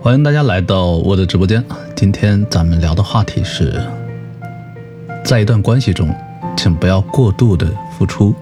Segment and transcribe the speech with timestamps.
[0.00, 1.62] 欢迎大家来到我的直播间。
[1.96, 3.82] 今天咱们聊的话题是，
[5.24, 6.08] 在一段关系中，
[6.56, 8.32] 请不要过度的付出。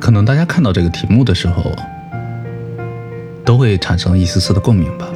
[0.00, 1.70] 可能大家看到这个题目的时候，
[3.44, 5.06] 都会产生一丝丝的共鸣吧。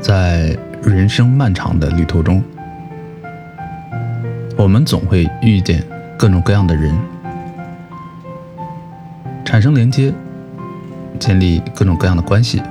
[0.00, 2.42] 在人生漫长的旅途中，
[4.56, 5.84] 我们总会遇见
[6.16, 6.98] 各种各样的人。
[9.50, 10.14] 产生连接，
[11.18, 12.62] 建立各种各样的关系，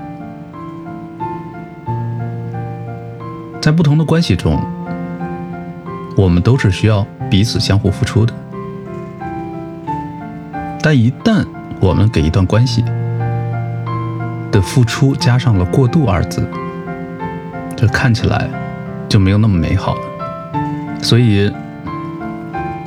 [3.61, 4.57] 在不同的关系中，
[6.15, 8.33] 我们都是需要彼此相互付出的。
[10.81, 11.45] 但一旦
[11.81, 12.81] 我们给一段关系
[14.49, 16.47] 的付出加上了“过度”二字，
[17.75, 18.47] 这看起来
[19.09, 20.01] 就没有那么美好了。
[21.01, 21.53] 所以，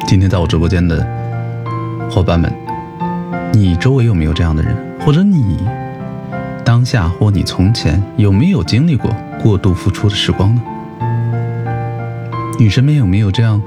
[0.06, 1.06] 今天在我直播间的
[2.10, 2.61] 伙伴们。
[3.52, 4.74] 你周围有没有这样的人？
[5.00, 5.58] 或者你
[6.64, 10.62] 当下或你从前有没有经历过过度付出的时光呢？
[12.58, 13.60] 你身边有没有这样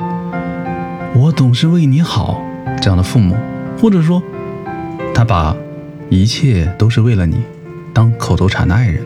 [1.13, 2.41] “我总是为你好”
[2.81, 3.35] 这样的父母？
[3.79, 4.23] 或者说，
[5.13, 5.55] 他把
[6.09, 7.43] 一切都是为了你
[7.93, 9.03] 当口头禅的爱人？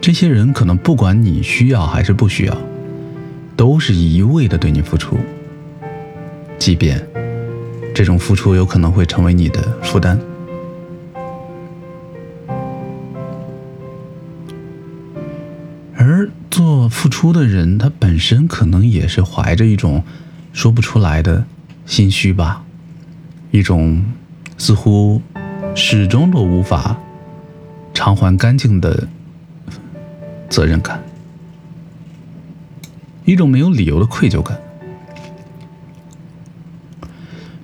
[0.00, 2.56] 这些人可能不管你需要还是不需要，
[3.54, 5.18] 都是一味的对你付出，
[6.58, 7.00] 即便。
[7.94, 10.18] 这种付出有可能会成为你的负担，
[15.96, 20.02] 而做付出的人，他本身可能也是怀着一种
[20.52, 21.46] 说不出来的
[21.86, 22.64] 心虚吧，
[23.52, 24.04] 一种
[24.58, 25.22] 似乎
[25.76, 26.98] 始终都无法
[27.94, 29.06] 偿还干净的
[30.50, 31.00] 责任感，
[33.24, 34.58] 一种没有理由的愧疚感。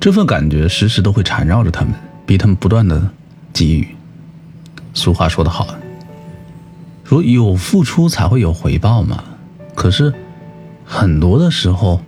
[0.01, 1.93] 这份感觉时时都会缠绕着他们，
[2.25, 3.11] 逼他们不断的
[3.53, 3.87] 给予。
[4.95, 5.77] 俗话说得好，
[7.05, 9.23] 说有付出才会有回报嘛。
[9.75, 10.13] 可是
[10.87, 12.01] 很多的时候，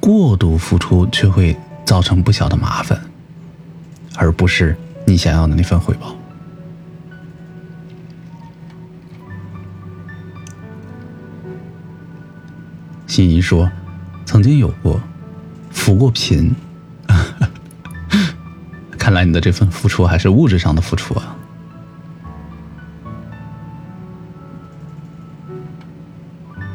[0.00, 3.00] 过度付出却会造成不小的麻烦，
[4.16, 4.76] 而不是
[5.06, 6.16] 你想要的那份回报。
[13.06, 13.70] 心怡说，
[14.26, 15.00] 曾经有过
[15.70, 16.52] 扶过贫。
[19.08, 21.34] 看来你的这份付出还是物质上的付出啊！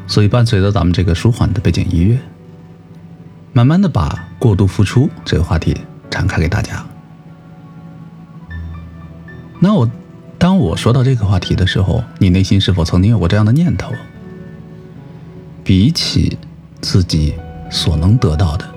[0.08, 2.18] 所以伴随着咱们这个舒缓的背景音乐，
[3.52, 5.76] 慢慢的把过度付出这个话题
[6.10, 6.84] 展开给大家。
[9.60, 9.88] 那我
[10.36, 13.92] 当我说到这个话题的时候，你内心是否曾经有过这样的念头？
[15.62, 16.36] 比起
[16.80, 17.36] 自己
[17.70, 18.73] 所能得到的。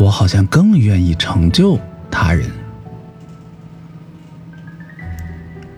[0.00, 1.78] 我好像更愿意成就
[2.10, 2.50] 他人，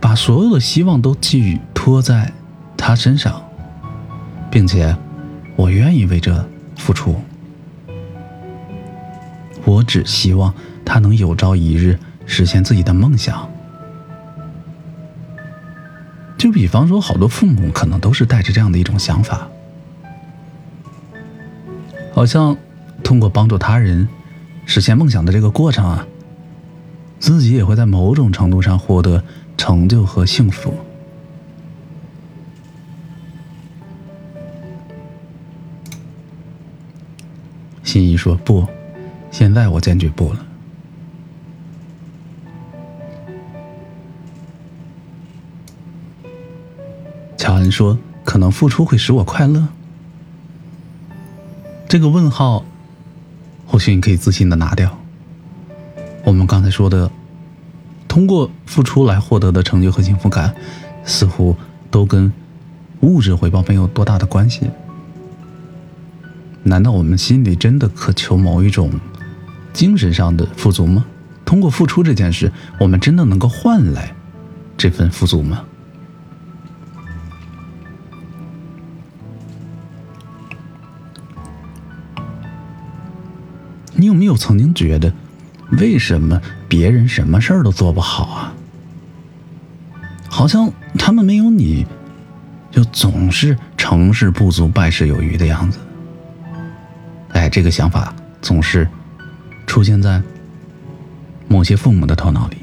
[0.01, 2.33] 把所有的希望都寄予托在
[2.77, 3.43] 他身上，
[4.49, 4.97] 并且
[5.57, 7.21] 我愿意为这付出。
[9.65, 13.51] 我只希望他能有朝一日实现自己的梦想。
[16.39, 19.49] 就比方说，好多父母可能都是带着这样的一种想法，
[22.15, 22.57] 好像。
[23.03, 24.09] 通过帮助他人
[24.65, 26.07] 实现梦想的这个过程啊，
[27.21, 29.23] 自己也会在某种程度上获得
[29.57, 30.75] 成就和幸福。
[37.83, 38.67] 心怡说：“不，
[39.31, 40.39] 现在我坚决不了。”
[47.37, 49.69] 乔恩说：“可能付出会使我快乐。”
[51.87, 52.65] 这个问号。
[53.73, 54.99] 或许你可以自信的拿掉。
[56.25, 57.11] 我们刚才说的，
[58.07, 60.55] 通过付出来获得的成就和幸福感，
[61.07, 61.57] 似乎
[61.91, 62.31] 都跟
[63.01, 64.71] 物质回报没有多大的关系。
[66.65, 68.91] 难道我们心里真的渴求某一种
[69.73, 71.07] 精神上的富足吗？
[71.47, 74.15] 通过付出这件事，我们真的能够换来
[74.77, 75.65] 这份富足吗？
[84.13, 85.11] 有没有曾经觉得，
[85.79, 88.53] 为什么别人什么事儿都做不好啊？
[90.29, 91.87] 好像他们没有你，
[92.71, 95.79] 就总是成事不足败事有余的样子。
[97.31, 98.87] 哎，这个想法总是
[99.67, 100.23] 出现在
[101.49, 102.59] 某些父母的头脑里。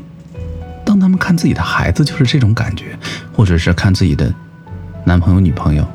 [0.85, 2.95] 当他们看自己的孩子就是这种感觉，
[3.33, 4.31] 或者是看自己的
[5.03, 5.87] 男朋友、女朋友，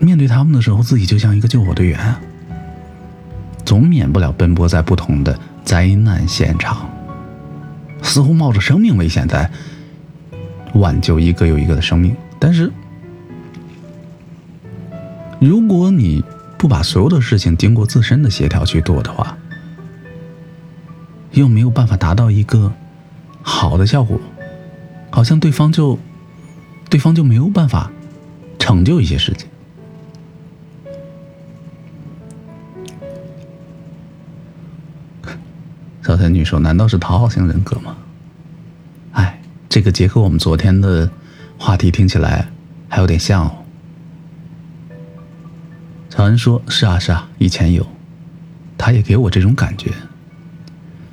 [0.00, 2.16] 面对他们的时候，自己就像一个救火队员。
[3.68, 6.88] 总免不了奔波在不同的灾难现场，
[8.00, 9.50] 似乎冒着生命危险在
[10.72, 12.16] 挽救一个又一个的生命。
[12.38, 12.72] 但是，
[15.38, 16.24] 如果你
[16.56, 19.36] 不把所有的事情经过自身的协调去做的话，
[21.32, 22.72] 又没有办法达到一个
[23.42, 24.18] 好的效果，
[25.10, 25.98] 好像对方就
[26.88, 27.90] 对方就没有办法
[28.58, 29.46] 成就一些事情。
[36.18, 37.96] 小仙女说：“难道是讨好型人格吗？”
[39.14, 41.08] 哎，这个结合我们昨天的
[41.56, 42.48] 话题听起来
[42.88, 43.54] 还有点像哦。
[46.10, 47.86] 小恩说：“是啊，是啊，以前有，
[48.76, 49.92] 他也给我这种感觉，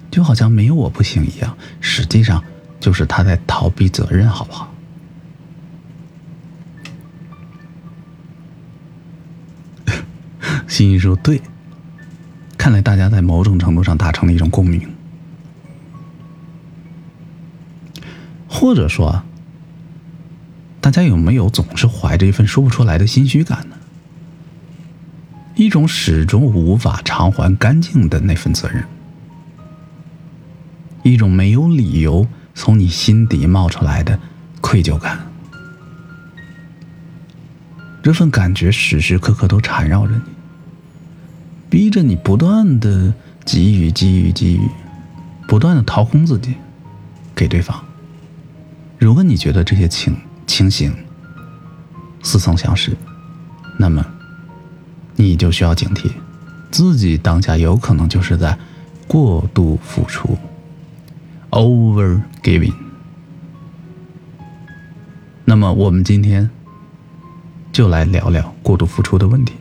[0.10, 1.56] 就好像没有我不行一样。
[1.80, 2.44] 实际上，
[2.80, 4.74] 就是他在逃避责任，好不好？”
[10.68, 11.40] 欣欣说：“对，
[12.58, 14.82] 看来大家在某种程度上达成了一种共鸣，
[18.56, 19.22] 或者说，
[20.80, 23.76] 大家有没有总是怀着一份说不出来的心虚感呢？”
[25.56, 28.86] 一种始终无法偿还干净的那份责任，
[31.04, 34.18] 一种没有理由从你心底冒出来的
[34.62, 35.20] 愧疚感，
[38.02, 40.22] 这份感觉时时刻刻都缠绕着你，
[41.70, 43.14] 逼着你不断的
[43.46, 44.70] 给予、给予、给予，
[45.48, 46.56] 不断的掏空自己，
[47.36, 47.84] 给对方。
[48.98, 50.16] 如果你觉得这些情
[50.46, 50.94] 情形
[52.24, 52.96] 似曾相识，
[53.78, 54.06] 那么。
[55.18, 56.12] 你就需要警惕，
[56.70, 58.58] 自己当下有可能就是在
[59.08, 60.38] 过度付出
[61.52, 62.74] ，over giving。
[65.46, 66.50] 那么，我们今天
[67.72, 69.54] 就来聊聊过度付出的问题。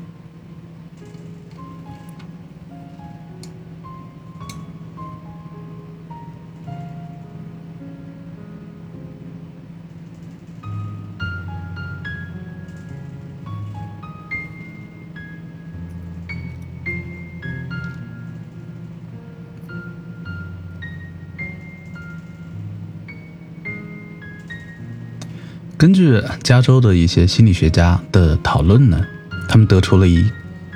[25.85, 29.05] 根据加州的一些心理学家的讨论呢，
[29.47, 30.25] 他们得出了一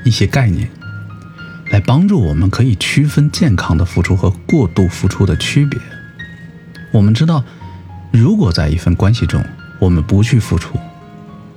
[0.05, 0.69] 一些概念，
[1.71, 5.81] 来帮助我们可以区分健康的付出和过度付出的区别。
[6.93, 7.43] 我们知道，
[8.13, 9.43] 如果在一份关系中，
[9.79, 10.79] 我们不去付出，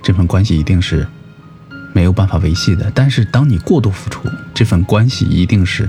[0.02, 1.06] 这份关系一定是
[1.92, 2.90] 没有办法维系的。
[2.94, 5.86] 但是，当你过度付出，这份关系一定是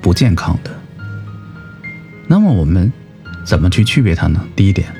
[0.00, 0.70] 不健康的。
[2.26, 2.92] 那么，我们
[3.44, 4.44] 怎么去区别它呢？
[4.56, 4.92] 第一点。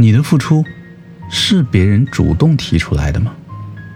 [0.00, 0.64] 你的付出
[1.28, 3.34] 是别人主动提出来的吗？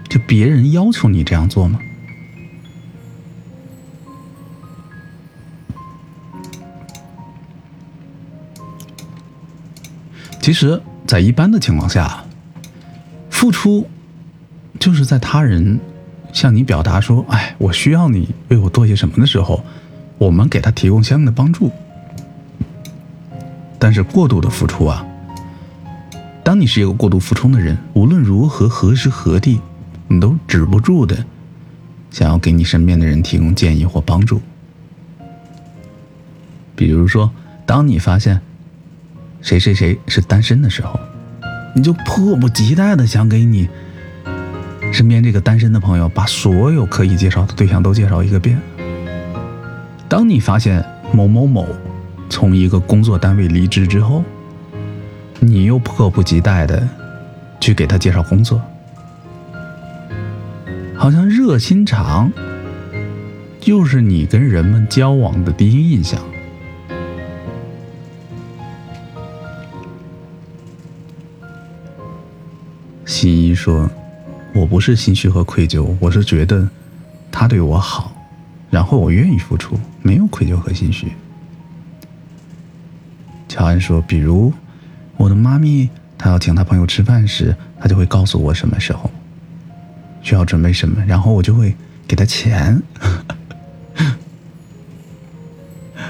[0.09, 1.79] 就别人要求你这样做吗？
[10.41, 12.25] 其实，在一般的情况下，
[13.29, 13.89] 付出
[14.77, 15.79] 就是在他人
[16.33, 19.63] 向你表达说：“哎，我需要你为我做些什么”的时候，
[20.17, 21.71] 我们给他提供相应的帮助。
[23.79, 25.07] 但是，过度的付出啊。
[26.43, 29.61] 当你是一个过度付出的人，无论如何、何时何地，
[30.09, 31.25] 你都止不住的
[32.11, 34.41] 想要给你身边的人提供建议或帮助。
[36.75, 37.31] 比如说，
[37.65, 38.41] 当你发现
[39.41, 40.99] 谁谁谁是单身的时候，
[41.73, 43.69] 你就迫不及待的想给你
[44.91, 48.59] 身边这个单身的朋友把所有可以介绍的对象都介绍一个遍。
[50.09, 51.65] 当你发现某某某
[52.29, 54.23] 从一个工作单位离职之后，
[55.43, 56.87] 你又迫不及待的
[57.59, 58.61] 去给他介绍工作，
[60.95, 62.31] 好像热心肠
[63.59, 66.19] 就是你跟人们交往的第一印象。
[73.05, 73.89] 新一说
[74.55, 76.67] ：“我不是心虚和愧疚，我是觉得
[77.31, 78.15] 他对我好，
[78.69, 81.11] 然后我愿意付出，没有愧疚和心虚。”
[83.49, 84.53] 乔安说：“比如。”
[85.17, 89.09] 我的妈咪，她要请她朋友吃饭时，她就会告诉我什么时候
[90.21, 91.75] 需要准备什么，然后我就会
[92.07, 92.81] 给她钱。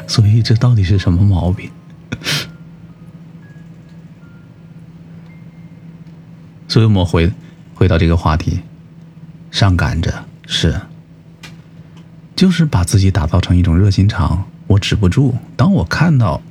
[0.08, 1.70] 所以这到底是什么毛病？
[6.68, 7.32] 所以我们回
[7.76, 8.62] 回到这个话题，
[9.52, 10.82] 上赶着是，
[12.36, 15.36] 就是把自己打造成一种热心肠，我止不住。
[15.56, 16.42] 当我看到。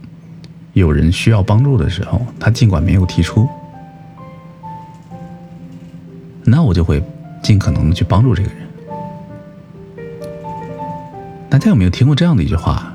[0.73, 3.49] 有人需要帮助的时候，他尽管没有提出，
[6.45, 7.03] 那我就会
[7.43, 8.59] 尽可能的去帮助这个人。
[11.51, 12.95] 大家有没有听过这样的一句话？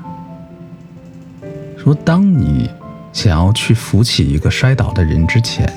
[1.76, 2.68] 说，当你
[3.12, 5.72] 想要去扶起一个摔倒的人之前，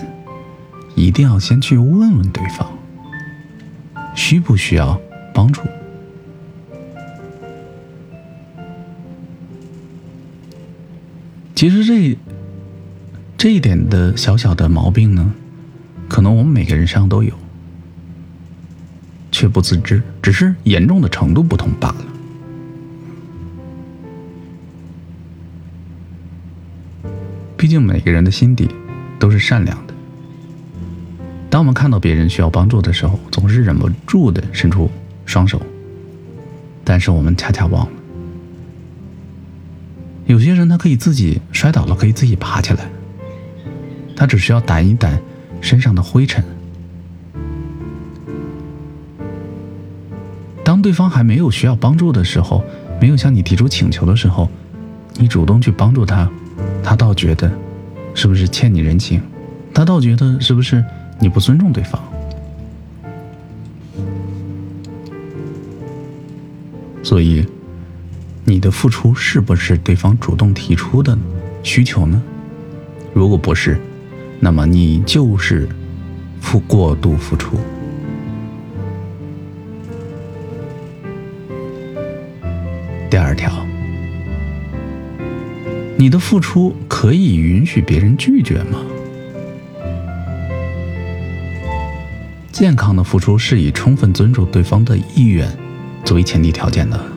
[0.95, 2.67] 一定要先去问问对方，
[4.15, 4.99] 需不需要
[5.33, 5.61] 帮助。
[11.61, 12.17] 其实这
[13.37, 15.31] 这一点的小小的毛病呢，
[16.09, 17.35] 可能我们每个人身上都有，
[19.31, 21.95] 却不自知，只是严重的程度不同罢了。
[27.55, 28.67] 毕竟每个人的心底
[29.19, 29.93] 都是善良的。
[31.47, 34.89] 当我们看到别人需要帮助的时候，总是忍不住的伸出
[35.27, 35.61] 双手，
[36.83, 38.00] 但是我们恰恰忘了，
[40.31, 42.89] 有些人他可以自己摔倒了，可以自己爬起来，
[44.15, 45.19] 他只需要掸一掸
[45.59, 46.41] 身上的灰尘。
[50.63, 52.63] 当对方还没有需要帮助的时候，
[53.01, 54.49] 没有向你提出请求的时候，
[55.17, 56.31] 你主动去帮助他。
[56.81, 57.51] 他倒觉得，
[58.15, 59.21] 是不是欠你人情？
[59.73, 60.81] 他倒觉得是不是
[61.19, 62.01] 你不尊重对方？
[67.03, 67.45] 所以，
[68.51, 71.17] 你的付出是不是对方主动提出的
[71.63, 72.21] 需求呢？
[73.13, 73.79] 如果不是，
[74.41, 75.69] 那么你就是
[76.41, 77.57] 付过度付出。
[83.09, 83.49] 第二条。
[85.97, 88.81] 你的付出可以允许别人拒绝吗？
[92.51, 95.47] 健康的付出是以充分尊重对方的意愿
[96.03, 97.10] 作为前提条件的。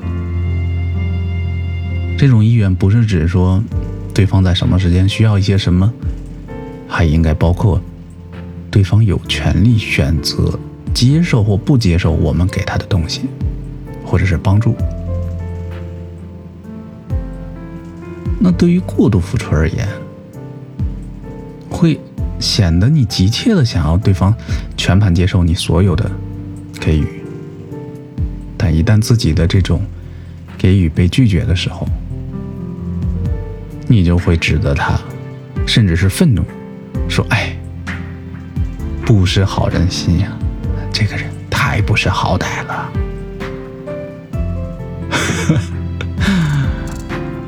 [2.17, 3.63] 这种意愿不是指说
[4.15, 5.93] 对方在什么时间需要一些什么，
[6.89, 7.81] 还应该包括
[8.71, 10.59] 对方有权利选择
[10.95, 13.23] 接受或不接受我们给他的东西，
[14.05, 14.75] 或者是帮助。
[18.39, 19.87] 那对于过度付出而言，
[21.69, 21.99] 会
[22.39, 24.35] 显得你急切的想要对方
[24.77, 26.11] 全盘接受你所有的
[26.81, 27.07] 给予，
[28.57, 29.83] 但一旦自己的这种
[30.57, 31.87] 给予被拒绝的时候，
[33.95, 34.99] 你就会指责他，
[35.67, 36.43] 甚至是愤怒，
[37.09, 37.57] 说：“哎，
[39.07, 40.29] 不识好人心呀，
[40.93, 42.93] 这个人太不识好歹了。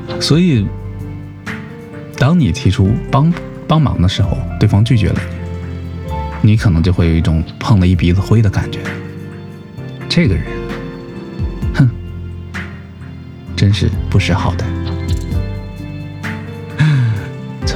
[0.22, 0.66] ”所以。
[2.18, 3.30] 当你提出帮
[3.68, 5.20] 帮忙的时候，对方拒绝了
[6.40, 8.80] 你，你可能就会有一种碰了一鼻子灰的感觉。
[10.08, 10.44] 这个人，
[11.74, 11.90] 哼，
[13.54, 14.64] 真是不识好歹。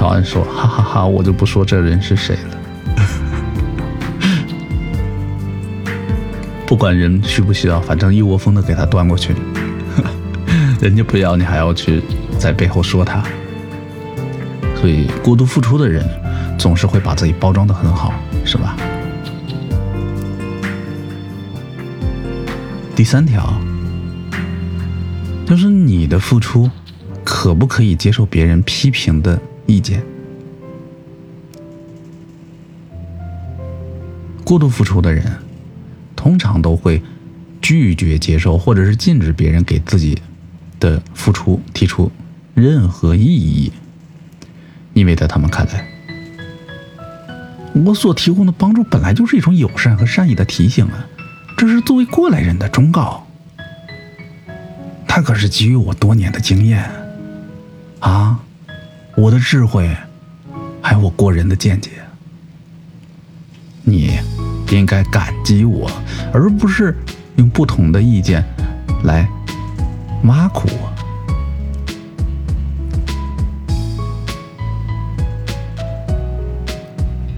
[0.00, 2.56] 乔安说：“哈哈哈，我就不说这人是谁了。
[6.66, 9.34] 不管人需不需要，反正一窝蜂的给他端过去，
[10.80, 12.02] 人家不要你还要去
[12.38, 13.22] 在背后说他。”
[14.80, 16.02] 所以，过度付出的人
[16.58, 18.14] 总是会把自己包装的很好，
[18.46, 18.74] 是吧？
[22.96, 23.52] 第三条
[25.44, 26.70] 就是你的付出
[27.22, 29.38] 可不可以接受别人批评的
[29.70, 30.02] 意见？
[34.44, 35.24] 过度付出的人
[36.16, 37.00] 通常都会
[37.62, 40.20] 拒绝接受，或者是禁止别人给自己
[40.80, 42.10] 的付出提出
[42.54, 43.72] 任何异议。
[44.92, 45.86] 因为在他们看来，
[47.84, 51.06] 我所提供的帮助本来就是一种友善和善意的提醒啊，
[51.56, 53.24] 这是作为过来人的忠告。
[55.06, 56.90] 他可是给予我多年的经验，
[58.00, 58.40] 啊，
[59.20, 59.94] 我的智慧，
[60.80, 61.90] 还有我过人的见解，
[63.82, 64.18] 你
[64.70, 65.90] 应该感激我，
[66.32, 66.96] 而不是
[67.36, 68.42] 用不同的意见
[69.04, 69.28] 来
[70.24, 70.90] 挖苦我。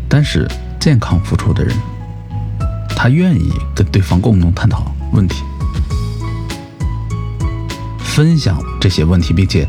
[0.08, 0.48] 但是，
[0.78, 1.76] 健康付出的人，
[2.90, 5.42] 他愿意跟对方共同探讨问题，
[7.98, 9.68] 分享这些问题，并且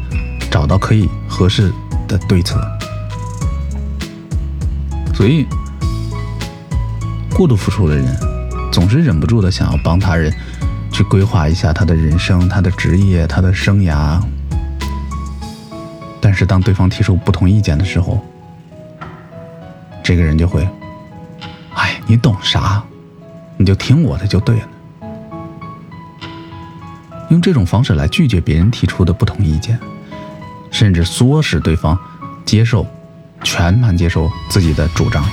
[0.51, 1.73] 找到可以合适
[2.07, 2.61] 的对策。
[5.13, 5.45] 所以，
[7.33, 8.17] 过度付出的人，
[8.71, 10.33] 总是忍不住的想要帮他人
[10.91, 14.19] 去规划一下他的人生、他的职业、他的生涯。
[16.19, 18.19] 但是，当对方提出不同意见的时候，
[20.01, 20.67] 这个人就会，
[21.75, 22.83] 哎，你懂啥？
[23.55, 24.67] 你就听我的就对了。
[27.29, 29.79] 用这种方式来拒绝别人提出的不同意见，
[30.73, 31.97] 甚至唆使对方
[32.43, 32.85] 接受
[33.43, 35.23] 全盘接受自己的主张。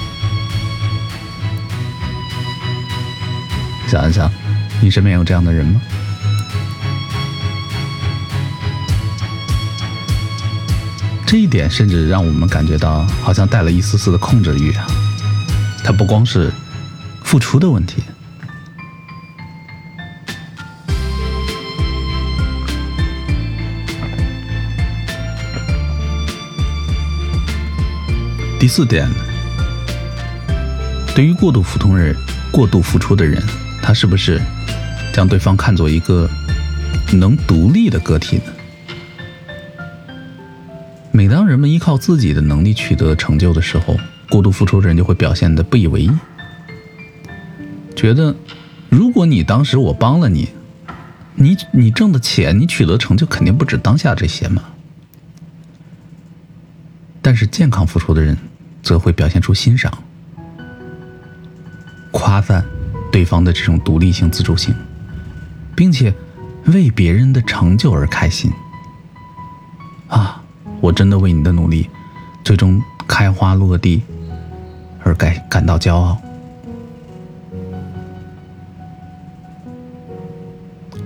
[3.88, 4.30] 想一想
[4.80, 5.80] 你身边有这样的人吗？
[11.26, 14.86] 这一点甚至让我们感觉到好像带了一丝丝的控制欲啊。
[15.82, 16.52] 它不光是
[17.22, 18.02] 付出的问题
[28.60, 29.08] 第四点，
[31.14, 32.14] 对于过度服从人、
[32.52, 33.42] 过度付出的人，
[33.80, 34.38] 他是不是
[35.14, 36.28] 将对方看作一个
[37.10, 38.42] 能独立的个体呢？
[41.10, 43.96] 每当人们依靠自己的能力取得成就的时候，
[44.28, 46.10] 过度付出的人就会表现的不以为意，
[47.96, 48.36] 觉得
[48.90, 50.50] 如果你当时我帮了你，
[51.34, 54.64] 你你挣的钱，你取得成就肯定不止当下这些嘛。
[57.22, 58.36] 但是健康付出的人，
[58.82, 59.92] 则会表现出欣赏、
[62.10, 62.64] 夸赞
[63.12, 64.74] 对方的这种独立性、自主性，
[65.76, 66.12] 并且
[66.66, 68.50] 为别人的成就而开心。
[70.08, 70.42] 啊
[70.80, 71.88] 我真的为你的努力，
[72.42, 74.02] 最终开花落地
[75.04, 76.20] 而感感到骄傲。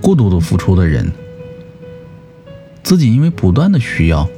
[0.01, 1.11] 过度的付出的人，
[2.83, 4.29] 自己因为不断的需要、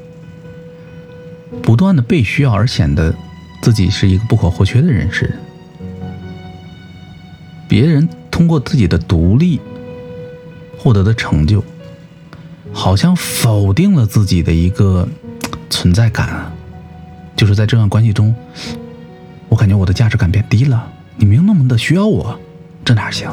[1.62, 3.13] 不断的被需要而显得
[3.61, 5.35] 自己是一个不可或缺的人似的。
[7.67, 9.59] 别人通过自己的独立
[10.77, 11.63] 获得的成就，
[12.71, 15.07] 好像否定了自己的一个。
[15.69, 16.51] 存在感，
[17.35, 18.33] 就是在这段关系中，
[19.49, 20.91] 我感觉我的价值感变低了。
[21.17, 22.39] 你没有那么的需要我，
[22.85, 23.29] 这哪行？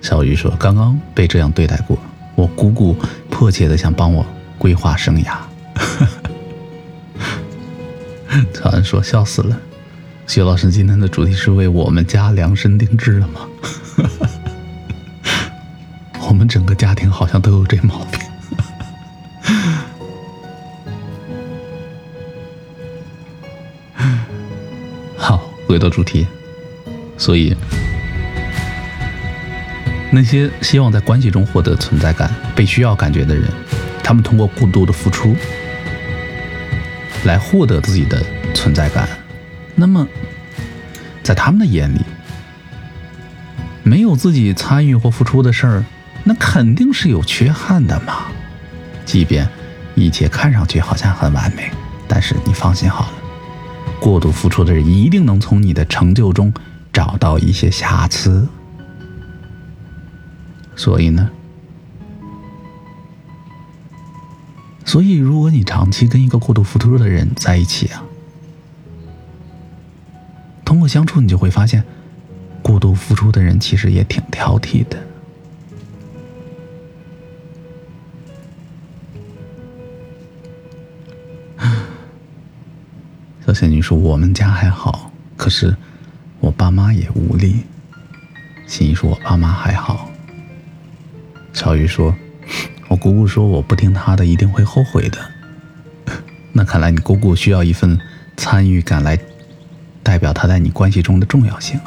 [0.00, 1.96] 小鱼说：“刚刚被这样对待过，
[2.34, 2.96] 我姑姑
[3.36, 4.24] 迫切的想帮我
[4.56, 5.36] 规划生涯。
[8.54, 9.60] ”曹安说：“笑死了，
[10.26, 13.40] 徐老师今天的主题是为我们家量身定制的吗？”
[16.26, 18.18] 我们整个家庭好像都有这毛病。
[25.18, 26.26] 好，回到主题，
[27.18, 27.54] 所以
[30.10, 33.50] 那些希望在关系中获得存在感、被需要感觉的人，
[34.02, 35.36] 他们通过过度的付出
[37.24, 39.08] 来获得自己的存在感。
[39.74, 40.06] 那么，
[41.22, 42.00] 在他们的眼里，
[43.82, 45.84] 没有自己参与或付出的事儿。
[46.24, 48.26] 那肯定是有缺憾的嘛，
[49.04, 49.48] 即便
[49.94, 51.70] 一切看上去好像很完美，
[52.08, 53.12] 但是你放心好了，
[54.00, 56.52] 过度付出的人一定能从你的成就中
[56.92, 58.48] 找到一些瑕疵。
[60.76, 61.30] 所以呢，
[64.84, 68.04] 所以如果你长期跟一个过度付出的人在一起啊，
[70.64, 71.82] 通过相处你就会发现，
[72.62, 75.02] 过度付出的人其实也挺挑剔的。
[83.46, 85.76] 小仙女说：“我们家还好，可是
[86.40, 87.64] 我爸妈也无力。”
[88.68, 90.10] 心怡说：“我爸妈还好。”
[91.56, 92.14] 小鱼说
[92.86, 95.18] ：“我姑姑说我不听她的一定会后悔的。”
[96.52, 97.98] 那看来你姑姑需要一份
[98.36, 99.18] 参与感来
[100.02, 101.80] 代表她在你关系中的重要性。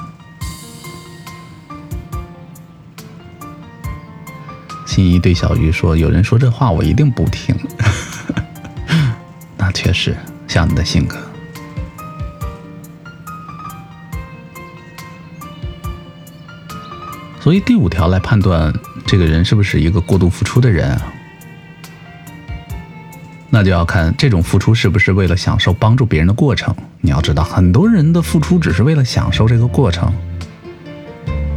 [4.88, 7.56] 心怡对小鱼说：“有人说这话，我一定不听。”
[9.56, 11.29] 那确实像你的性格。
[17.50, 18.72] 所以第五条来判断
[19.08, 21.12] 这个人是不是一个过度付出的人啊，
[23.50, 26.76] 那就要看这种付出是不是为了享受帮助别人的过程。
[27.02, 30.14] 你要知道，很多人的付出只是为了享受这个过程。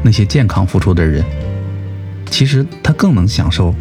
[0.03, 1.23] 那些健康付出的人，
[2.31, 3.75] 其实他更能享受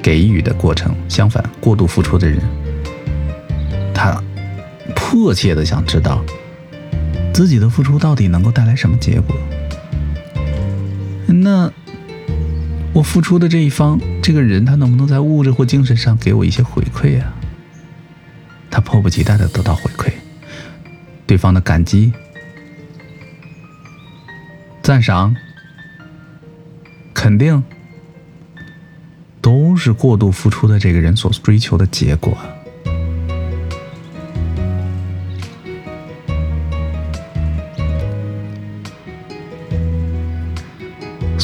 [0.00, 0.94] 给予的过程。
[1.06, 2.40] 相反，过度付出的人，
[3.92, 4.18] 他
[4.94, 6.24] 迫切的想知道
[7.34, 9.36] 自己的付出到底能够带来什么结果。
[11.26, 11.72] 那
[12.92, 17.34] 我付出的这一方，这个人他能不能在物质或精神上给我一些回馈啊？
[18.70, 20.10] 他迫不及待的得到回馈，
[21.26, 22.12] 对方的感激、
[24.82, 25.34] 赞赏、
[27.14, 27.62] 肯定，
[29.40, 32.36] 都是过度付出的这个人所追求的结果。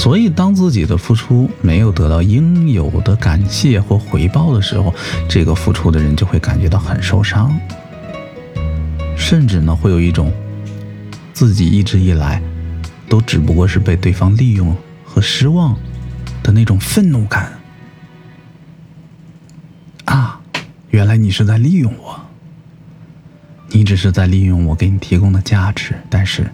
[0.02, 4.92] 所以，当自己的付出没有得到应有的感谢或回报的时候，
[5.28, 7.56] 这个付出的人就会感觉到很受伤，
[9.16, 10.32] 甚至呢，会有一种
[11.32, 12.42] 自己一直以来
[13.08, 15.78] 都只不过是被对方利用和失望
[16.42, 17.52] 的那种愤怒感。
[20.06, 20.40] 啊，
[20.90, 22.20] 原来你是在利用我，
[23.68, 26.52] 你只是在利用我给你提供的价值，但是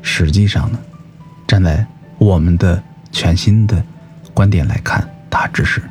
[0.00, 0.78] 实际上呢，
[1.46, 1.86] 站在
[2.18, 3.82] 我们的全新的
[4.32, 5.82] 观点来看，他只是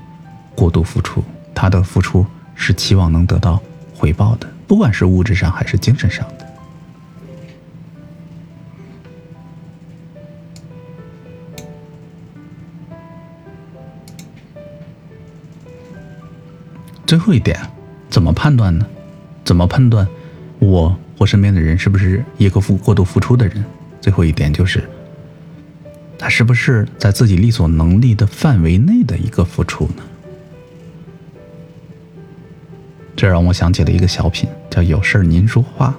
[0.56, 3.62] 过度付出，他的付出是期望能得到
[3.96, 6.46] 回报的，不管是物质上还是精神上的。
[17.06, 17.58] 最后一点，
[18.10, 18.86] 怎么判断呢？
[19.44, 20.08] 怎么判断
[20.58, 23.64] 我我身边的人是不是一个付过度付出的人？
[24.02, 24.84] 最后一点就是，
[26.26, 30.02] 他是不是在自己力所能力的范围内的一个付出呢？
[33.16, 35.96] 这让我想起了一个小品，叫“有事您说话”。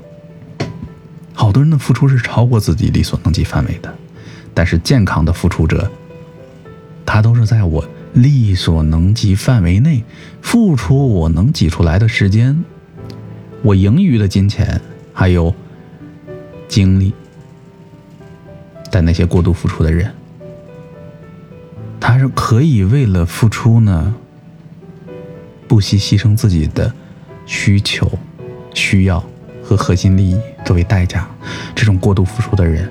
[1.33, 3.95] 好多人的付出是超过自己力所能及范围的，
[4.53, 5.89] 但是健康的付出者，
[7.05, 7.89] 他都是在我。
[8.13, 10.03] 力所能及范围内
[10.43, 12.65] 付出，我能挤出来的时间，
[13.63, 14.81] 我盈余的金钱
[15.13, 15.55] 还有
[16.67, 17.13] 精力，
[18.97, 20.11] 在那些过度付出的人，
[22.01, 24.15] 他是可以为了付出呢，
[25.69, 26.91] 不惜牺牲自己的
[27.45, 28.11] 需求、
[28.73, 29.23] 需要
[29.63, 31.29] 和核心利益作为代价。
[31.75, 32.91] 这种过度付出的人，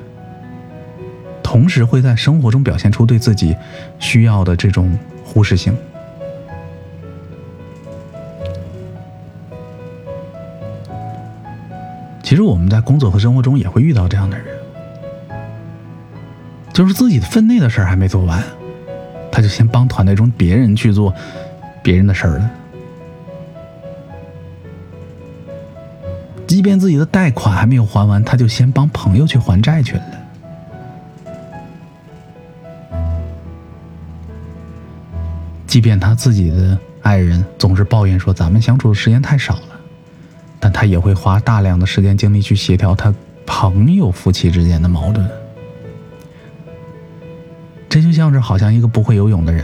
[1.42, 3.56] 同时会在生活中表现出对自己
[3.98, 4.96] 需要的这种。
[5.24, 5.76] 忽视性。
[12.22, 14.46] 其实我们在工作和生活中也会遇到这样的人，
[16.76, 18.44] 就是自己的分内的事儿还没做完，
[19.32, 21.16] 他就先帮团队中别人去做
[21.82, 22.52] 别人的事儿了。
[26.46, 30.04] 即便自己的贷款还没有还完，他就先帮朋友去还债去了。
[35.66, 39.80] 即便他自己的爱人总是抱怨说咱们相处的时间太少了，
[40.60, 45.26] 但他也会花大量的时间精力去协调他朋友夫妻之间的矛盾。
[47.96, 49.64] 这就像是好像一个不会游泳的人，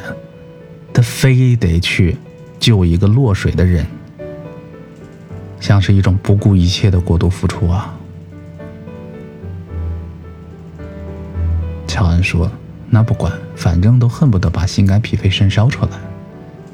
[0.93, 2.15] 他非得去
[2.61, 3.85] 救一个落水的人，
[5.59, 7.93] 像是一种不顾一切的过度付出啊。
[11.85, 12.49] 乔恩说。
[12.89, 15.91] 那不管，反正都恨不得把心肝脾肺肾烧出来，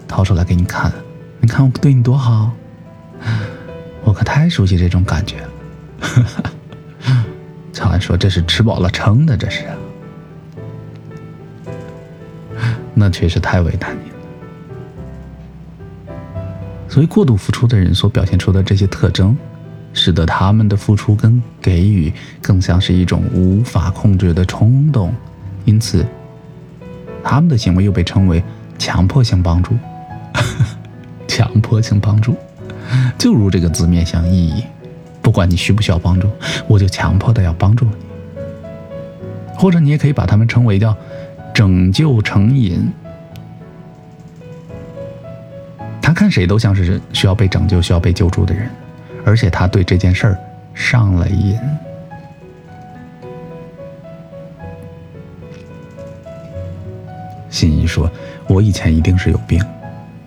[0.08, 0.94] 掏出来给你看。
[1.40, 2.52] 你看我对你多好，
[4.04, 5.50] 我可太熟悉这种感觉了。
[7.74, 9.64] 乔安说：“这是吃饱了撑的，这是。”
[13.00, 14.16] 那确实太为难你了。
[16.90, 19.38] 所以，过度付出的人所表现出的这些特征，
[19.94, 25.14] 使得他们的付出跟给予更像是一种无法控制的冲动。
[25.66, 26.04] 因此，
[27.24, 28.44] 他们的行为又被称为
[28.80, 29.76] 强迫性帮助。
[31.28, 32.36] 强迫性帮助，
[33.18, 34.64] 就如这个字面相意义，
[35.22, 36.28] 不管你需不需要帮助，
[36.68, 37.92] 我就强迫的要帮助你。
[39.56, 40.96] 或者你也可以把他们称为叫
[41.58, 42.88] 拯救成瘾。
[46.00, 48.70] 他看谁都像是需要被拯救、需要被救助的人，
[49.26, 50.40] 而且他对这件事儿
[50.76, 51.58] 上了瘾。
[57.50, 58.08] 心怡说
[58.48, 59.60] ：“我以前一定是有病，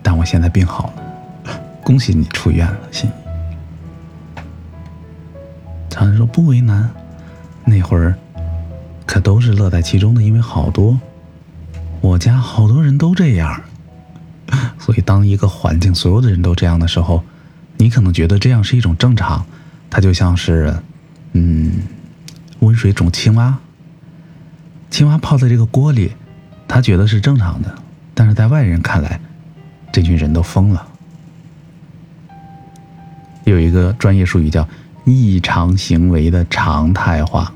[0.03, 4.41] 但我现在病好了， 恭喜你出院了。”心怡，
[5.89, 6.89] 常人说不为难，
[7.63, 8.13] 那会儿
[9.05, 10.99] 可都是乐在其中的，因为好多
[12.01, 13.61] 我家好多人都这样，
[14.79, 17.23] 所以当一个环境所有的人都这样的时候，
[17.77, 19.45] 你可能觉得这样是一种正常，
[19.89, 20.75] 它就像是
[21.33, 21.71] 嗯
[22.59, 23.59] 温水煮青蛙，
[24.89, 26.11] 青蛙泡在这个锅里。
[26.67, 27.75] 他觉得是正常的，
[28.13, 29.19] 但是在外人看来，
[29.91, 30.87] 这群人都疯了。
[33.43, 34.65] 有一个专业术语叫
[35.03, 37.53] “异常行为的常态化”。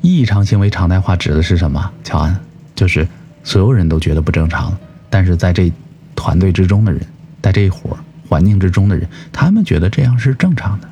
[0.00, 1.92] 异常行为常态化指的是什么？
[2.02, 2.38] 乔安，
[2.74, 3.06] 就是
[3.44, 4.76] 所有人都觉得不正常，
[5.08, 5.72] 但是在这
[6.14, 7.00] 团队之中的人，
[7.42, 10.88] 在这一伙环境之中的人，他们觉得这样是正常的。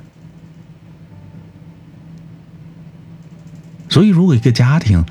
[3.89, 5.05] 所以，如果一个家庭，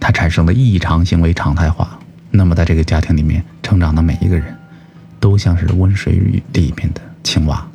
[0.00, 1.98] 它产生的异常行为常态化，
[2.30, 4.56] 那么在这个家庭里面成长的每一个人，
[5.20, 6.14] 都像是温水
[6.52, 7.68] 里面的青蛙。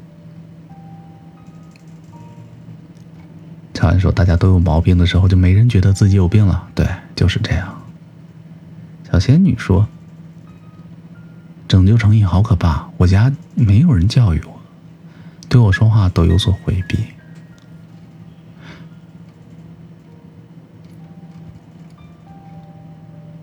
[3.81, 7.81] 乔安说：“大家都有毛病的时候，就没人觉得自己有病了。”对，就是这样。
[9.11, 9.87] 小仙女说
[11.67, 14.61] ：“拯救成瘾好可怕，我家没有人教育我，
[15.49, 16.99] 对我说话都有所回避。”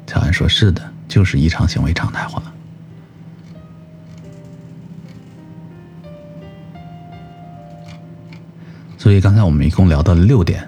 [0.07, 2.41] 乔安说：“是的，就是异常行为常态化。”
[9.09, 10.63] 所以刚才我们一共聊到了六点，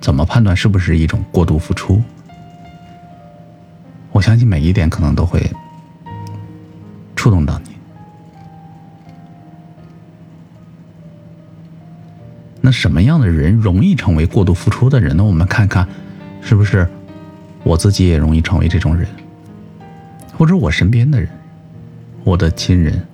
[0.00, 2.00] 怎么判断是不是一种过度付出？
[4.10, 5.38] 我相信每一点可能都会
[7.14, 7.72] 触动到你。
[12.62, 15.22] 那什么样的人容易成为过度付出的人呢？
[15.22, 15.86] 我们看看，
[16.40, 16.88] 是不是
[17.64, 19.06] 我自己也容易成为这种人，
[20.38, 21.28] 或者我身边的人，
[22.24, 23.06] 我的亲人、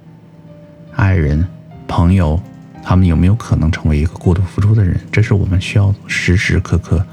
[0.94, 1.44] 爱人、
[1.88, 2.40] 朋友。
[2.82, 4.98] 他们有没有可能成为一个过度付出的人？
[5.12, 7.04] 这是我们需要时时刻刻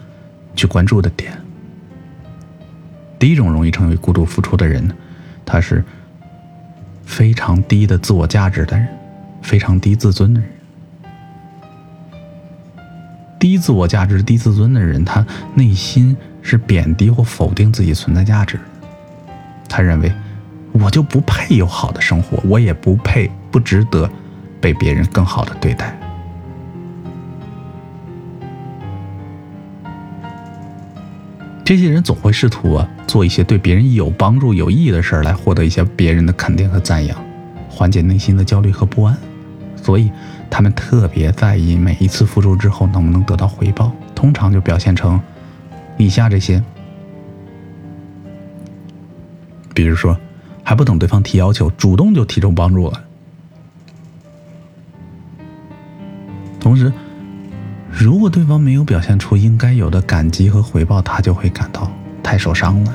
[0.56, 1.32] 去关注的点。
[3.20, 4.90] 第一种容易成为过度付出的人，
[5.46, 5.84] 他是
[7.06, 8.88] 非常低的自我价值的人，
[9.42, 10.50] 非常低自尊的人。
[13.40, 18.60] 低自我价值、低自尊的人，他内心是贬低或否定自己存在价值。
[19.70, 20.12] 他认为，
[20.72, 24.10] 我就不配有好的生活，我也不配，不值得。
[24.68, 25.98] 被别人更好的对待，
[31.64, 37.18] 这些人总会试图啊做一些对别人有帮助、有意义的事儿，来获得一些别人的肯定和赞扬，
[37.70, 39.18] 缓解内心的焦虑和不安。
[39.78, 40.12] 所以，
[40.50, 43.90] 他们特别在意每一次付出之后能不能得到回报。
[44.14, 45.18] 通常就表现成
[45.96, 46.62] 以下这些，
[49.74, 50.18] 比如说，
[50.62, 53.07] 还不等对方提要求，主动就提出帮助了。
[56.68, 56.92] 同时，
[57.90, 61.90] 如果对方没有表现出应该有的感激和回报，他就会感到
[62.22, 62.94] 太受伤了。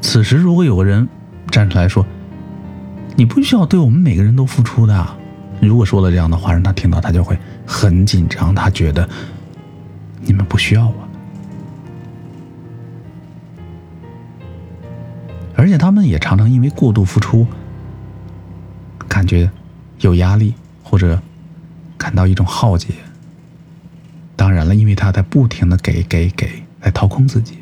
[0.00, 1.08] 此时，如果有个人
[1.50, 2.06] 站出来说
[3.18, 5.04] ：“你不需要对我们每个人都付出的。”
[5.60, 9.08] 如果说了这样的话，让他听到，他就会很紧张，他觉得
[10.20, 10.94] 你们不需要我，
[15.56, 17.44] 而且他们也常常因为过度付出。
[19.14, 19.48] 感觉
[20.00, 21.22] 有压力，或者
[21.96, 22.88] 感到一种浩劫。
[24.34, 27.58] 当然了，因为他在不停的给给给来掏空自己，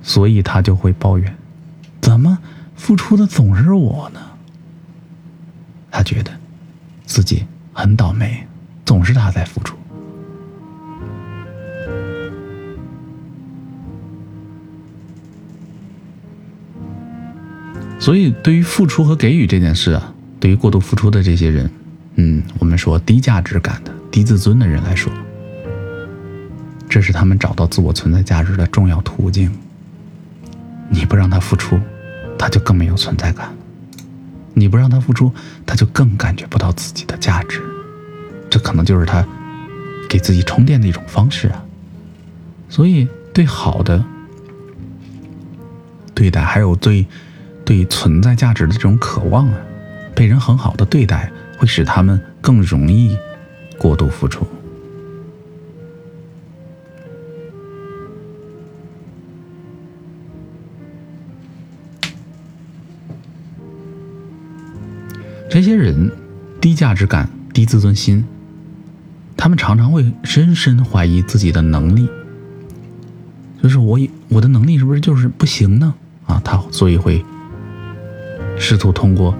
[0.00, 1.36] 所以他就会抱怨：
[2.00, 2.38] 怎么
[2.74, 4.20] 付出的总是我呢？
[5.90, 6.32] 他觉得
[7.04, 8.46] 自己很倒霉，
[8.86, 9.76] 总是他在付出。
[17.98, 20.14] 所以，对于付出和给予这件事啊。
[20.40, 21.70] 对于过度付出的这些人，
[22.16, 25.12] 嗯，我们说低价值感的、低自尊的人来说，
[26.88, 29.52] 这是他们找到自我存在价值的重要途径。
[30.88, 31.78] 你不让他付出，
[32.36, 33.48] 他就更没有存在感；
[34.54, 35.32] 你不让他付出，
[35.64, 37.60] 他就更感觉不到自己的价值。
[38.48, 39.24] 这可能就是他
[40.08, 41.62] 给自己充电的一种方式啊。
[42.68, 44.04] 所以，对好的
[46.14, 47.06] 对待，还有对
[47.64, 49.58] 对存在价值的这种渴望啊。
[50.20, 53.16] 被人很好的对待，会使他们更容易
[53.78, 54.46] 过度付出。
[65.48, 66.12] 这些人
[66.60, 68.22] 低价值感、低自尊心，
[69.38, 72.06] 他们常常会深深怀疑自己的能力，
[73.62, 75.94] 就是我我的能力是不是就是不行呢？
[76.26, 77.24] 啊，他所以会
[78.58, 79.34] 试图通过。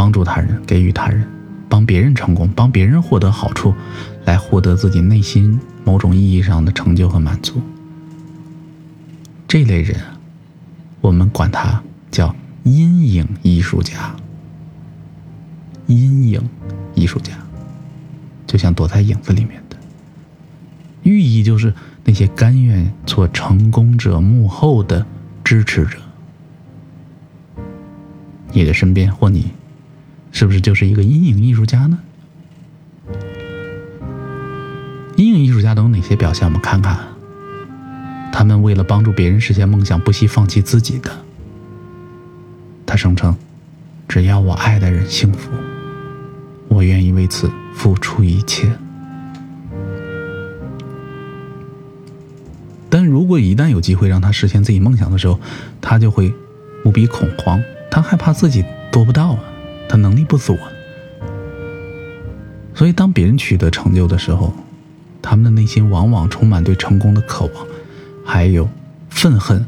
[0.00, 1.28] 帮助他人，给予他人，
[1.68, 3.74] 帮别人成功，帮别人获得好处，
[4.24, 7.60] 来获得自己内心某种意义上的成就和满足。
[9.46, 10.00] 这类人，
[11.02, 14.16] 我们管他叫阴影艺术家。
[15.86, 16.48] 阴影
[16.94, 17.34] 艺术家，
[18.46, 19.76] 就像躲在影子里面的，
[21.02, 25.04] 寓意就是那些甘愿做成功者幕后的
[25.44, 25.98] 支持者。
[28.54, 29.50] 你的身边或你。
[30.32, 31.98] 是不是就是一个阴影艺术家呢？
[35.16, 36.46] 阴影艺术家都有哪些表现？
[36.46, 36.98] 我们看看。
[38.32, 41.10] 他们为了帮助别人实现梦想，不惜放弃自己的。
[42.86, 43.36] 他声称
[44.08, 45.50] ：“只要我爱的人幸福，
[46.68, 48.70] 我愿意为此付出一切。”
[52.88, 55.38] 但如果一旦有机会让他实现自己梦想的时候，
[55.80, 56.32] 他就会
[56.84, 59.40] 无比恐慌，他害怕自己做不到啊。
[59.90, 60.56] 他能力不足，
[62.72, 64.54] 所以当别人取得成就的时候，
[65.20, 67.66] 他们的内心往往充满对成功的渴望，
[68.24, 68.70] 还有
[69.08, 69.66] 愤恨，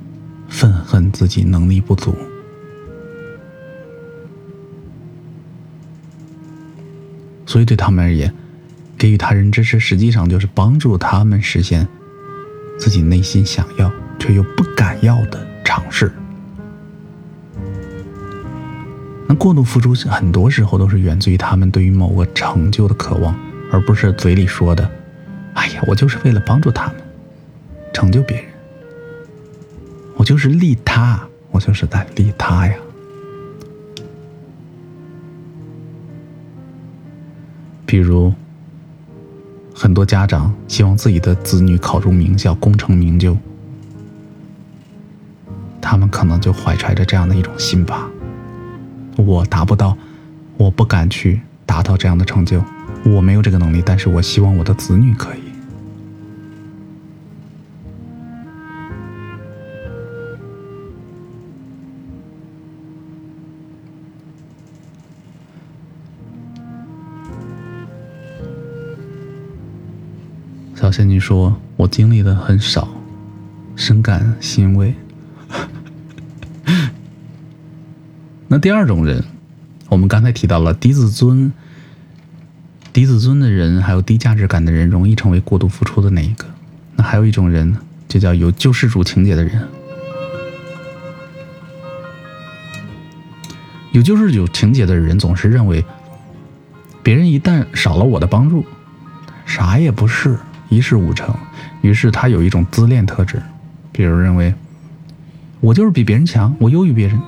[0.49, 2.15] 愤恨自己能力不足。
[7.45, 8.33] 所以对他们而言，
[8.97, 11.89] 给予他人支持，实际上就是帮助他们实现
[12.79, 16.13] 自己内心想要却又不敢要的尝试。
[19.37, 23.35] 过度付出很多时候都是源自于他们对于某个成就的渴望，
[23.71, 24.91] 而不是嘴里说的
[25.55, 26.97] “哎呀，我就是为了帮助他们，
[27.93, 28.47] 成就别人，
[30.17, 32.75] 我就是利他，我就是在利他呀。”
[37.87, 38.33] 比如。
[39.75, 43.37] 很多家长希望自己的子女考入名校、功成名就，
[45.81, 48.09] 他们可能就怀揣着这样的一种心吧：
[49.25, 49.97] 我达不到，
[50.57, 52.63] 我不敢去达到这样的成就，
[53.05, 55.39] 我没有这个能力，但是我希望我的子女可以。
[70.75, 72.89] 小仙女说：“我经历的很少，
[73.77, 74.93] 深感欣慰。”
[78.53, 79.25] 那第二种人，
[79.89, 81.51] 我们刚才提到了低自尊、
[82.93, 86.45] 低自尊的人，还有低价值感的人，容易成为过度付出的那一个。
[86.97, 87.75] 那还有一种人，
[88.09, 89.67] 就叫有救世主情节的人。
[93.93, 95.83] 有救世主情节的人，总是认为，
[97.03, 98.67] 别人一旦少了我的帮助，
[99.47, 100.39] 啥也不是。
[100.69, 101.35] 一事无成，
[101.81, 103.43] 于是他有一种自恋特质，
[103.93, 104.55] 比如认为
[105.61, 107.19] 我就是比别人强，我优于别人。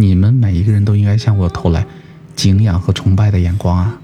[0.00, 1.84] 你们每一个人都应该向我投来
[2.34, 4.00] 敬仰和崇拜的眼光啊！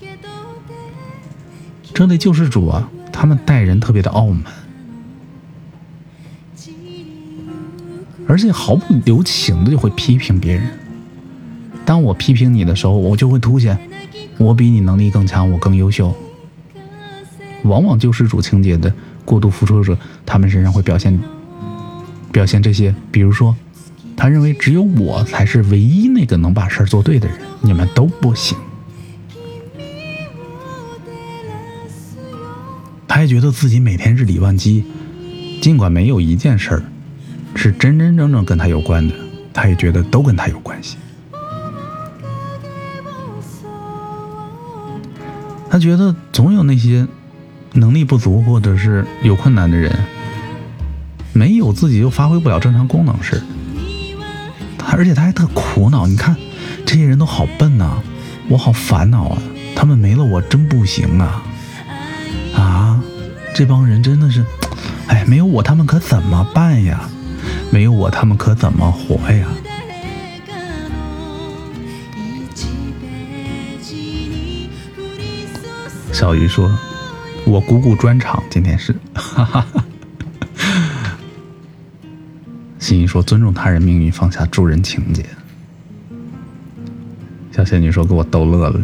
[1.94, 4.42] 这类救世主啊，他们待人特别的傲慢，
[8.28, 10.68] 而且毫不留情的就会批评别人。
[11.86, 13.78] 当我批评你的时候，我就会凸显
[14.36, 16.14] 我比你能力更强，我更优秀。
[17.62, 18.92] 往往救世主情节的
[19.24, 21.18] 过度付出者，他们身上会表现
[22.30, 23.56] 表现这些，比如说，
[24.26, 28.58] 他认为只有我才是唯一那个能把事儿做对的人，你们都不行。
[33.06, 34.84] 他也觉得自己每天日理万机，
[35.62, 36.82] 尽管没有一件事儿
[37.54, 39.14] 是真真正正跟他有关的，
[39.54, 40.96] 他也觉得都跟他有关系。
[45.70, 47.06] 他觉得总有那些。
[47.74, 49.94] 能力不足或者是有困难的人，
[51.32, 53.44] 没有自己又发挥不了正常功能时，他
[54.92, 56.06] 而且他还特苦恼。
[56.06, 56.36] 你看，
[56.84, 57.98] 这些人都好笨呐，
[58.48, 59.38] 我好烦恼啊！
[59.74, 61.42] 他们没了我真不行啊！
[62.54, 63.00] 啊，
[63.54, 64.44] 这帮人真的是，
[65.06, 67.08] 哎，没有我他们可怎么办呀？
[67.70, 69.46] 没有我他们可怎么活呀？
[76.12, 76.70] 小鱼说。
[77.44, 79.84] 我鼓鼓专场，今天是，哈哈哈。
[82.86, 85.26] 心怡说：“尊重他人命运，放下助人情节。”
[87.50, 88.80] 小仙女说：“给我逗乐了，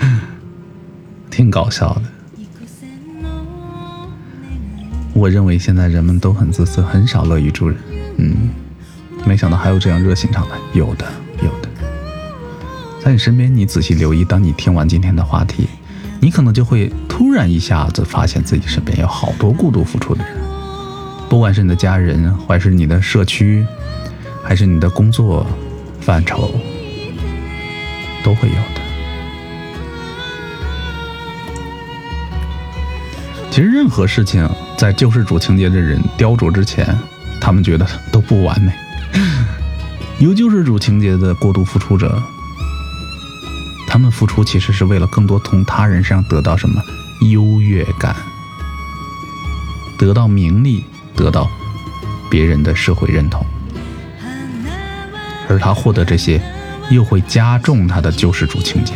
[1.30, 2.02] 挺搞笑的。”
[5.12, 7.76] 我认为现在人们都很自私，很少乐于助人。
[8.16, 8.48] 嗯，
[9.26, 11.04] 没想到还有这样热心肠的，有的，
[11.42, 11.68] 有的。
[13.04, 15.68] 在你身边，你仔细留意，当你听完今天的话题。
[16.20, 20.37] 你可能就会突然一下子发现自己身边有好多过度付出的人，
[21.28, 23.66] 不管是你的家人，还是你的社区，
[24.42, 25.46] 还是你的工作
[26.00, 26.50] 范畴，
[28.24, 28.80] 都会有的。
[33.50, 36.96] 其实任何事情，在救世主情节的人雕琢之前，
[37.40, 38.72] 他们觉得都不完美。
[40.20, 42.22] 有救世主情节的过度付出者。
[43.86, 46.80] 他们付出其实是为了更多从他人身上得到什么
[47.32, 48.14] 优越感，
[49.98, 50.84] 得到名利，
[51.18, 51.50] 得到
[52.30, 53.44] 别人的社会认同，
[55.48, 56.40] 而他获得这些，
[56.90, 58.94] 又会加重他的救世主情节。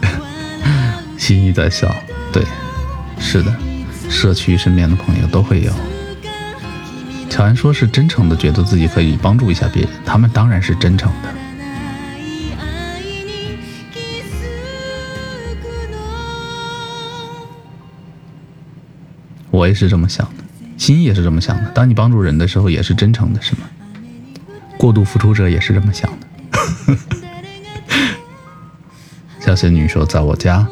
[1.18, 1.94] 心怡在笑，
[2.32, 2.42] 对，
[3.20, 3.54] 是的，
[4.08, 5.70] 社区身边的朋友都会有。
[7.28, 11.28] 乔安说：“是真诚的，觉得自己可以帮助一下别人，他们当然是真诚的。
[19.58, 20.44] 我也是这么想的，
[20.76, 21.70] 心也是这么想的。
[21.70, 23.62] 当你帮助人的时候，也是真诚的，是吗？
[24.78, 26.26] 过度付出者也是这么想的。
[29.44, 30.64] ”小仙女说：“在我家，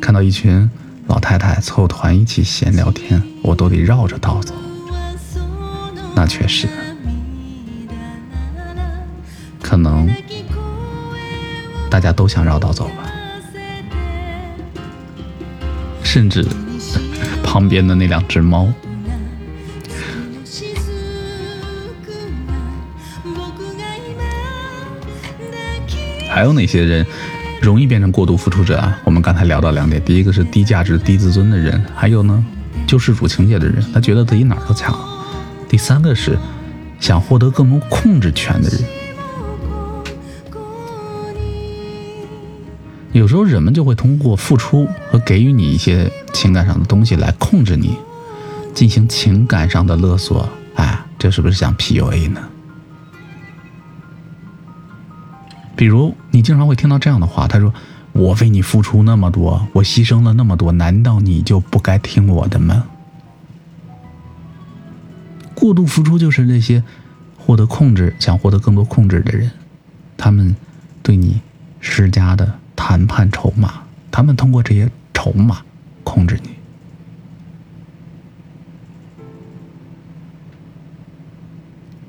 [0.00, 0.70] 看到一群
[1.08, 4.54] 老太太凑团一起闲聊天，我都得绕着道走。”
[6.14, 6.68] 那确实，
[9.60, 10.08] 可能
[11.90, 13.10] 大家都想绕道走吧。
[16.04, 16.46] 甚至
[17.52, 18.72] 旁边的那两只猫，
[26.28, 27.04] 还有哪些人
[27.60, 28.96] 容易变成过度付出者啊？
[29.02, 32.44] 我们刚才聊到两点，第一个是低价值、低自尊的人，还有呢，
[32.86, 34.96] 救世主情节的人，他觉得自己哪儿都强。
[35.68, 36.38] 第三个是
[37.00, 38.78] 想获得更多控制权的人。
[43.12, 47.96] 有时候人们就会通过付出和给予你一些情感上的东西来控制你，
[48.72, 50.48] 进行情感上的勒索。
[50.76, 52.40] 哎，这是不是像 PUA 呢？
[55.74, 57.74] 比如你经常会听到这样的话，他说
[58.12, 62.84] ：“我为你付出那么多，我牺牲了那么多，难道你就不该听我的吗？”
[65.54, 66.84] 过度付出就是那些
[67.36, 69.50] 获得控制、想获得更多控制的人，
[70.16, 70.54] 他们
[71.02, 71.40] 对你
[71.80, 72.59] 施加的。
[72.82, 75.62] 谈判筹码，他们通过这些筹码
[76.02, 76.48] 控制你。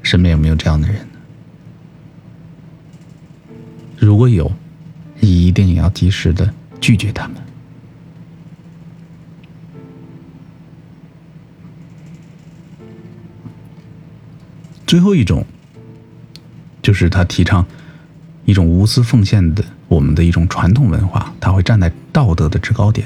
[0.02, 1.06] 身边有没有这样的人？
[4.00, 4.50] 如果有，
[5.20, 7.36] 你一定要及时的拒绝他们。
[14.88, 15.46] 最后一种，
[16.82, 17.66] 就是他提倡
[18.46, 19.64] 一种无私奉献的。
[19.92, 23.06] 我们的一种传统文化，它会站在道德的制高点。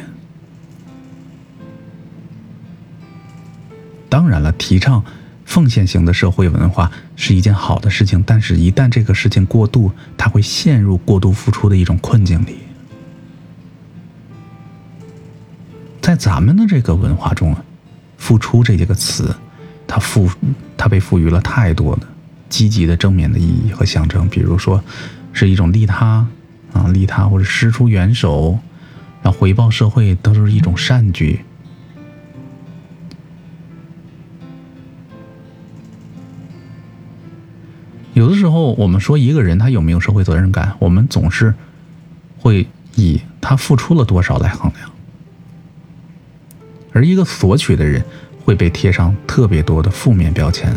[4.07, 5.03] 当然了，提倡
[5.45, 12.57] 奉献型的社会文化是一件好的事情，但是，一旦这个事情过度，它会陷入过度付出的一种困境里。
[15.99, 17.65] 在咱们的这个文化中啊
[18.19, 19.35] ，“付出”这几个词，
[19.87, 20.29] 它赋
[20.77, 22.07] 它被赋予了太多的
[22.47, 24.83] 积极的正面的意义和象征，比如说，
[25.33, 26.27] 是一种利他。
[26.75, 28.59] 啊，利他或者施出援手，
[29.23, 31.39] 然后回报社会，都是一种善举。
[38.13, 41.53] 有的时候，我们说一个人他有没有社会责任感，我们总是
[42.37, 44.91] 会以他付出了多少来衡量，
[46.91, 48.03] 而一个索取的人
[48.43, 50.73] 会被贴上特别多的负面标签。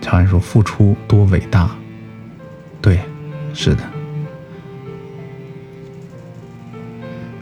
[0.00, 1.70] 乔安说：“付出多伟大。”
[2.80, 2.98] 对。
[3.52, 3.82] 是的，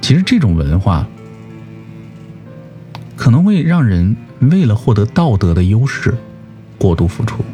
[0.01, 1.07] 其实这种文化
[3.17, 6.15] 可能会让人为了获得道德的优势
[6.79, 7.45] 过度付出，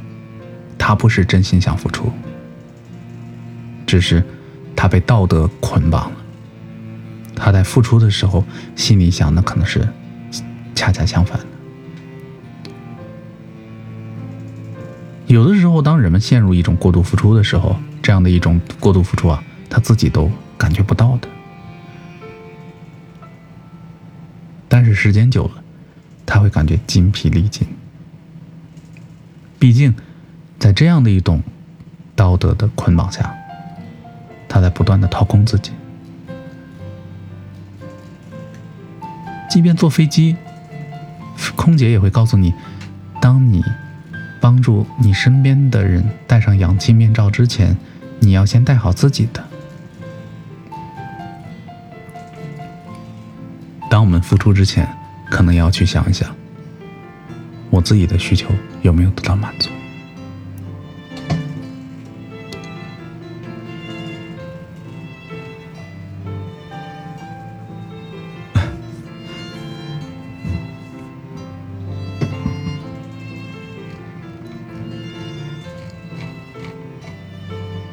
[0.78, 2.11] 他不是真心想付出，
[3.86, 4.22] 只是
[4.76, 6.16] 他被道德捆绑了。
[7.34, 8.44] 他在付出的时候
[8.76, 9.86] 心里想的可能是
[10.74, 11.46] 恰恰相反的。
[15.26, 21.28] 有的时候，当人们陷入一种过度付出的时候，这样的一种过度付出啊，他自己都感觉不到的。
[24.68, 25.64] 但是时间久了，
[26.26, 27.66] 他会感觉筋疲力尽。
[29.59, 29.94] 毕竟，
[30.59, 31.42] 在这样的一种
[32.14, 33.34] 道德的捆绑下，
[34.50, 35.72] 他在不断的掏空自己。
[39.48, 40.36] 即便坐飞机，
[41.57, 42.52] 空姐也会告诉你，
[43.18, 43.64] 当你
[44.42, 47.74] 帮助你身边的人戴上氧气面罩之前。
[48.25, 49.45] 你要先带好自己的。
[53.91, 54.89] 当我们付出之前，
[55.31, 56.35] 可能要去想一想，
[57.68, 58.49] 我自己的需求
[58.81, 59.68] 有没有得到满足。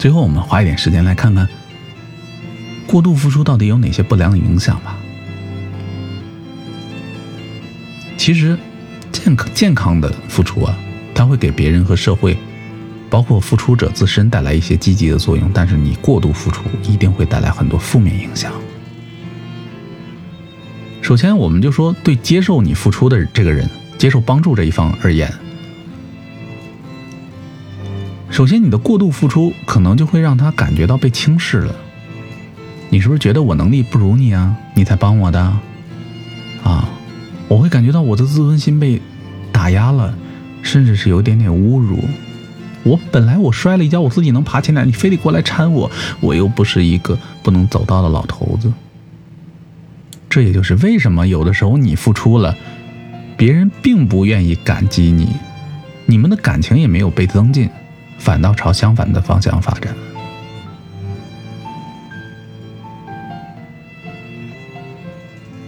[0.01, 1.47] 最后，我们花一点时间来看看
[2.87, 4.97] 过度付出到底有哪些不良的影响吧。
[8.17, 8.57] 其实，
[9.11, 10.75] 健康健康的付出啊，
[11.13, 12.35] 它会给别人和社会，
[13.11, 15.51] 包括付出者自身带来一些积极的作用。
[15.53, 18.51] 但是，你过度付出一定会带来很多负面影响。
[21.03, 25.31] 首先，我们就说对接受你付出的这个人，接受帮助这一方而言。
[28.31, 31.75] 首先，你的过度付出可能就会让他感觉到被轻视了。
[32.89, 34.55] 你是不是觉得我能力不如你啊？
[34.73, 35.39] 你才帮我的
[36.63, 36.89] 啊？
[37.49, 39.01] 我会感觉到我的自尊心被
[39.51, 40.15] 打压了，
[40.61, 41.99] 甚至是有一点点侮辱。
[42.83, 48.71] 我本来我摔了一跤，我自己能爬起来，你非得过来搀我，我又不是一个不能走道的老头子。
[50.29, 52.55] 这也就是为什么有的时候你付出了，
[53.35, 55.35] 别人并不愿意感激你，
[56.05, 57.69] 你们的感情也没有被增进。
[58.23, 59.93] 反倒朝相反的方向发展。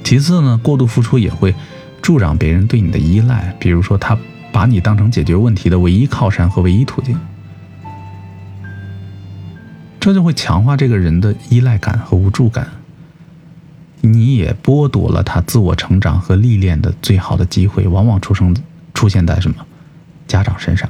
[0.03, 1.55] 其次呢过度付出也会
[1.99, 4.15] 助长别人对你的依赖比如说他
[4.51, 7.19] 把你当成解决问题的唯一靠山和唯一途径。
[9.99, 12.67] 这就会强化这个人的依赖感和无助感。
[14.01, 18.55] 你也剥夺了他自我成长和历练的最好的机会往往出生
[18.93, 19.65] 出现在什么？
[20.27, 20.87] 家长身上。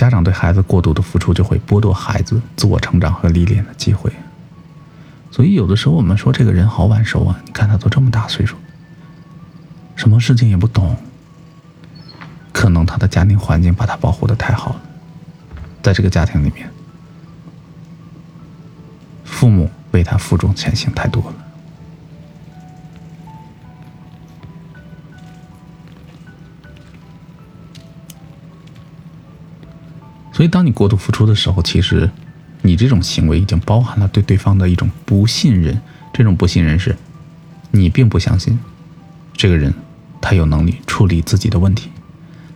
[0.00, 4.10] 家长对孩子过度的付出，就会剥夺孩子自我成长和历练的机会。
[5.30, 8.56] 所以有的时候我们说这个人好晚熟啊，你看他都这么大岁数，
[9.94, 10.96] 什么事情也不懂，
[12.50, 14.80] 可能他的家庭环境把他保护的太好了，
[15.82, 16.66] 在这个家庭里面，
[19.22, 19.70] 父母。
[19.92, 21.34] 为他负重前行太多了，
[30.40, 32.10] 所以当你过度付出的时候，其实
[32.62, 35.78] 你这种行为已经包含了对对方的一种不信任。
[36.14, 36.96] 这种不信任是，
[37.72, 38.58] 你并不相信
[39.34, 39.74] 这个人
[40.18, 41.90] 他有能力处理自己的问题，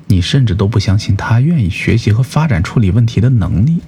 [0.06, 3.82] 你甚至都不相信他愿意学习和发展处理问题的能力。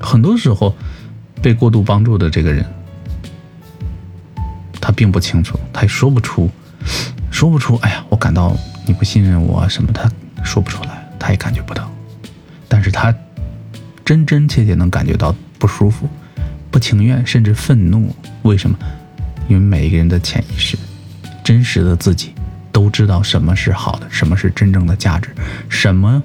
[0.00, 0.74] 很多时候，
[1.40, 2.66] 被过度帮助的这个人，
[4.80, 6.50] 他并不清楚，他也说不出，
[7.40, 7.76] 说不出。
[7.76, 10.06] 哎呀，我感到你不信任我什么，他
[10.44, 11.90] 说不出来，他也感觉不到。
[12.68, 13.14] 但是他
[14.04, 16.06] 真真切切能感觉到不舒服、
[16.70, 18.14] 不情愿，甚至愤怒。
[18.42, 18.78] 为什么？
[19.48, 20.76] 因为每一个人的潜意识、
[21.42, 22.34] 真实的自己
[22.70, 25.30] 都知道什么是好的，什么是真正的价值，
[25.70, 26.22] 什么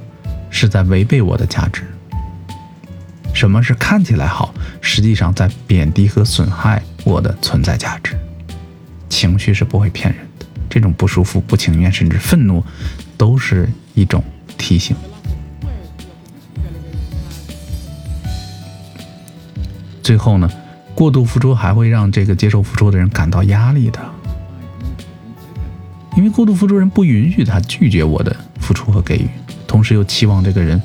[0.49, 1.83] 是在违背我的价值。
[3.33, 8.17] 什么是看起来好，实际上在贬低和损害我的存在价值？
[9.07, 10.27] 情绪是不会骗人，
[10.75, 12.61] 这种不舒服、不情愿，甚至愤怒，
[13.15, 14.21] 都是一种
[14.57, 14.93] 提醒。
[20.03, 20.51] 最后呢，
[20.93, 24.01] 过度付出还会让这个接受付出的人感到压力的，
[26.17, 29.29] 因为过度付出人不允许他拒绝我的付出和给予，
[29.65, 30.81] 同时又期望这个人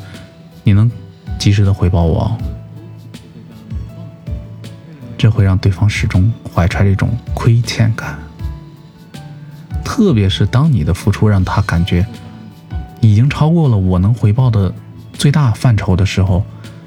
[0.62, 0.88] 你能。
[1.36, 2.38] 及时的回报我，
[5.16, 8.18] 这会让对方始终怀揣着一种亏欠感。
[9.90, 12.06] 特别是当你的付出让他感觉
[13.00, 14.72] 已经超过了我能回报的
[15.12, 16.44] 最大范畴的时候，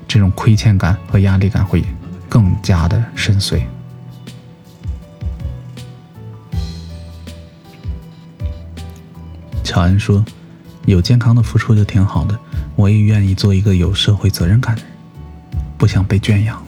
[0.08, 1.84] 这种亏欠感和压力感会
[2.30, 3.62] 更加的深邃。
[9.66, 10.24] 乔安说
[10.88, 12.40] ：“有健康的付出就挺好的。”
[12.78, 14.92] 我也愿意做一个有社会责任感的人，
[15.78, 16.64] 不想被圈养。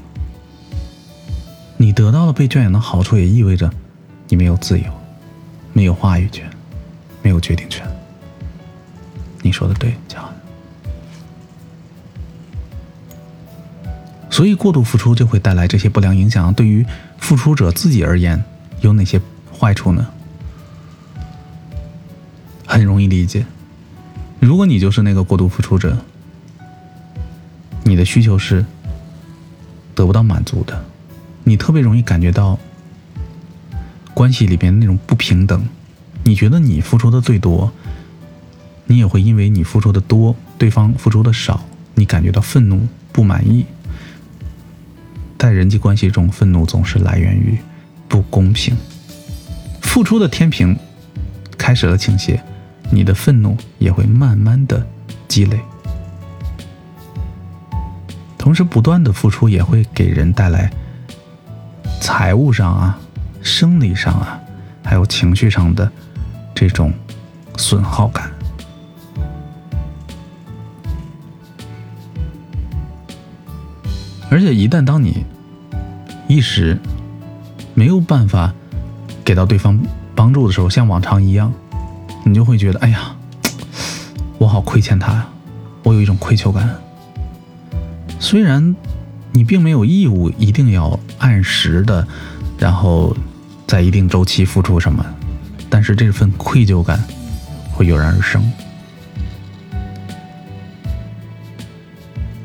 [1.77, 3.71] 你得到了被圈养的好处，也意味着
[4.27, 4.85] 你没有自由，
[5.75, 6.49] 没有话语权，
[7.21, 7.85] 没有决定权。
[9.41, 10.29] 你说的对，嘉恩。
[14.29, 16.53] 所以过度付出就会带来这些不良影响。
[16.53, 16.85] 对于
[17.17, 18.41] 付出者自己而言，
[18.79, 19.19] 有哪些
[19.51, 20.07] 坏处呢？
[22.65, 23.45] 很容易理解。
[24.39, 25.97] 如果你就是那个过度付出者，
[27.83, 28.65] 你的需求是
[29.93, 30.85] 得不到满足的，
[31.43, 32.57] 你特别容易感觉到
[34.15, 35.67] 关系里边那种不平等。
[36.23, 37.71] 你觉得你付出的最多，
[38.87, 41.63] 你也会因为你付出的多，对方付出的少，
[41.93, 43.63] 你感觉到愤怒、不满意。
[45.37, 47.55] 在人际关系中，愤怒总是来源于
[48.07, 48.75] 不公平，
[49.81, 50.75] 付出的天平
[51.57, 52.41] 开始了倾斜。
[52.89, 54.87] 你的愤怒也会慢慢的
[55.27, 55.59] 积累，
[58.37, 60.71] 同时不断的付出也会给人带来
[61.99, 62.99] 财务上啊、
[63.45, 64.41] 生理上啊，
[64.83, 65.89] 还有情绪上的
[66.55, 66.91] 这种
[67.55, 68.31] 损耗感。
[74.31, 75.23] 而且一旦当你
[76.27, 76.77] 一时
[77.75, 78.51] 没有办法
[79.23, 79.79] 给到对方
[80.15, 81.53] 帮助的时候，像往常一样。
[82.25, 83.15] 你就会觉得，哎呀，
[84.39, 85.27] 我好亏欠他呀，
[85.83, 86.67] 我有一种愧疚感。
[88.19, 88.75] 虽然
[89.31, 92.07] 你并没有义务一定要按时的，
[92.57, 93.15] 然后
[93.67, 95.05] 在一定周期付出什么，
[95.69, 97.03] 但是这份愧疚感
[97.71, 98.43] 会油然而生。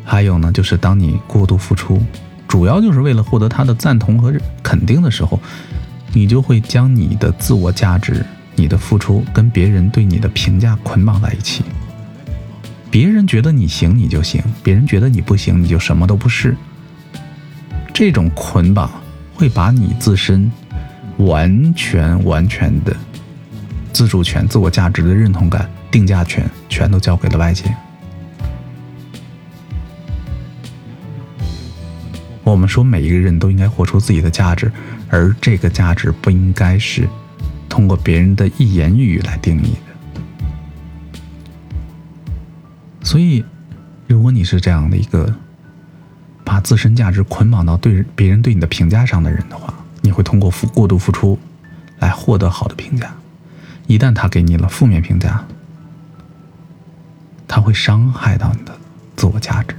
[0.04, 2.02] 还有呢，就是当你过度付出，
[2.48, 5.40] 主要就是为了获得他的赞同和肯定的时候，
[6.12, 8.24] 你就会将你的自我价值。
[8.56, 11.64] 你的付出跟别人对你的评价捆绑在一起，
[12.90, 16.54] 别人觉得你行你就行，别人觉得你不行你就什么都不是。
[17.94, 18.90] 这种捆绑
[19.32, 20.50] 会把你自身
[21.26, 22.96] 完全完全的
[23.92, 27.64] 自主权、自我价值的认同感、定价权全都交给了外界。
[32.42, 34.72] 我们说每一个人都应该活出自己的价值，
[35.08, 37.08] 而这个价值不应该是
[37.68, 40.22] 通过别人的一言一语来定义的。
[43.02, 43.44] 所以，
[44.08, 45.32] 如果你是这样的一个
[46.44, 51.38] 把自身价值捆绑到对别人对你的评价上的人的话，你会通过付过度付出
[51.98, 53.14] 来获得好的评价。
[53.86, 55.44] 一旦他给你了负面评价，
[57.48, 58.78] 他会伤害到你的
[59.16, 59.76] 自我价值。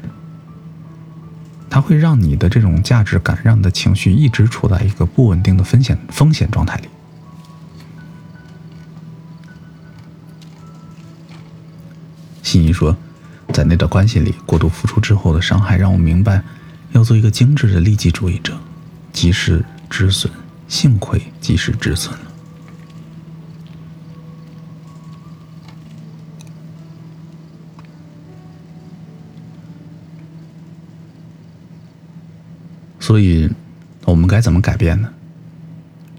[1.69, 6.89] 他会让你的这种价值感，让你的情绪一直处在一个不稳定的风险风险状态里。
[12.43, 12.97] 心怡说，
[13.53, 16.43] 在那段关系里，过度付出之后的伤害，让我明白，
[16.91, 18.57] 要做一个精致的利己主义者，
[19.13, 20.34] 及时止损。
[20.68, 22.32] 幸亏及时止损了。
[33.02, 33.50] 所以，
[34.06, 35.10] 我们该怎么改变呢？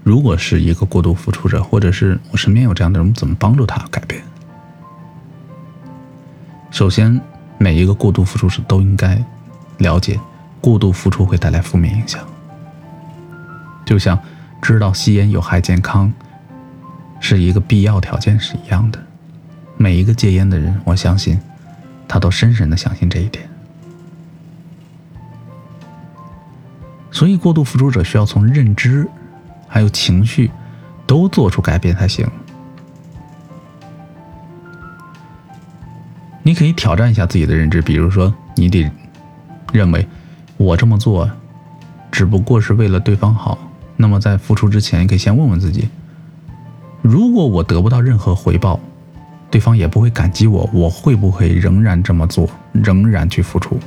[0.03, 4.21] 如果是一个过度付出者，或者是我身边有这样的人，我们怎么帮助他改变？
[6.69, 7.19] 首先，
[7.57, 9.25] 每一个过度付出者都应该
[9.79, 10.19] 了解，
[10.61, 12.23] 过度付出会带来负面影响。
[13.85, 14.17] 就像
[14.61, 16.11] 知道吸烟有害健康
[17.19, 18.99] 是一个必要条件是一样的。
[19.77, 21.39] 每一个戒烟的人，我相信
[22.07, 23.49] 他都深深的相信这一点。
[27.11, 29.07] 所以，过度付出者需要从认知，
[29.67, 30.49] 还有情绪，
[31.05, 32.27] 都做出改变才行。
[36.41, 38.89] 你可以挑战一下自己的认知，比如说，你得
[39.71, 40.07] 认为
[40.57, 41.29] 我这么做
[42.11, 43.57] 只不过是为了对方好。
[44.03, 45.87] 那么，在付出之前，你可以先问问自己：
[47.01, 48.77] 如果我得不到任何回报，
[49.49, 53.79] 对方也不会感激我，我会不会仍然这么做，仍然去付出？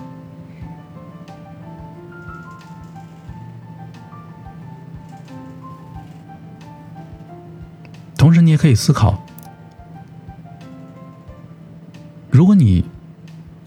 [8.17, 9.23] 同时，你也可以思考：
[12.31, 12.87] 如果你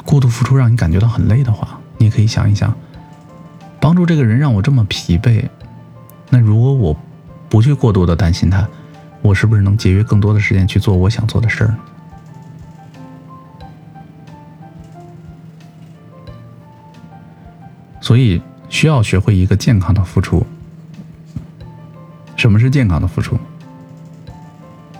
[0.04, 2.74] 过度付出让你感觉到很累的话，你也可以想一想，
[3.80, 5.48] 帮助这个人让我这么疲惫，
[6.30, 6.96] 那如果我
[7.50, 8.68] 不去过度的担心他，
[9.22, 11.76] 我是不是能节约更多的时间去做我想做的事儿？
[18.02, 20.46] 所以，需要学会一个健康的付出。
[22.36, 23.38] 什么是健康的付出？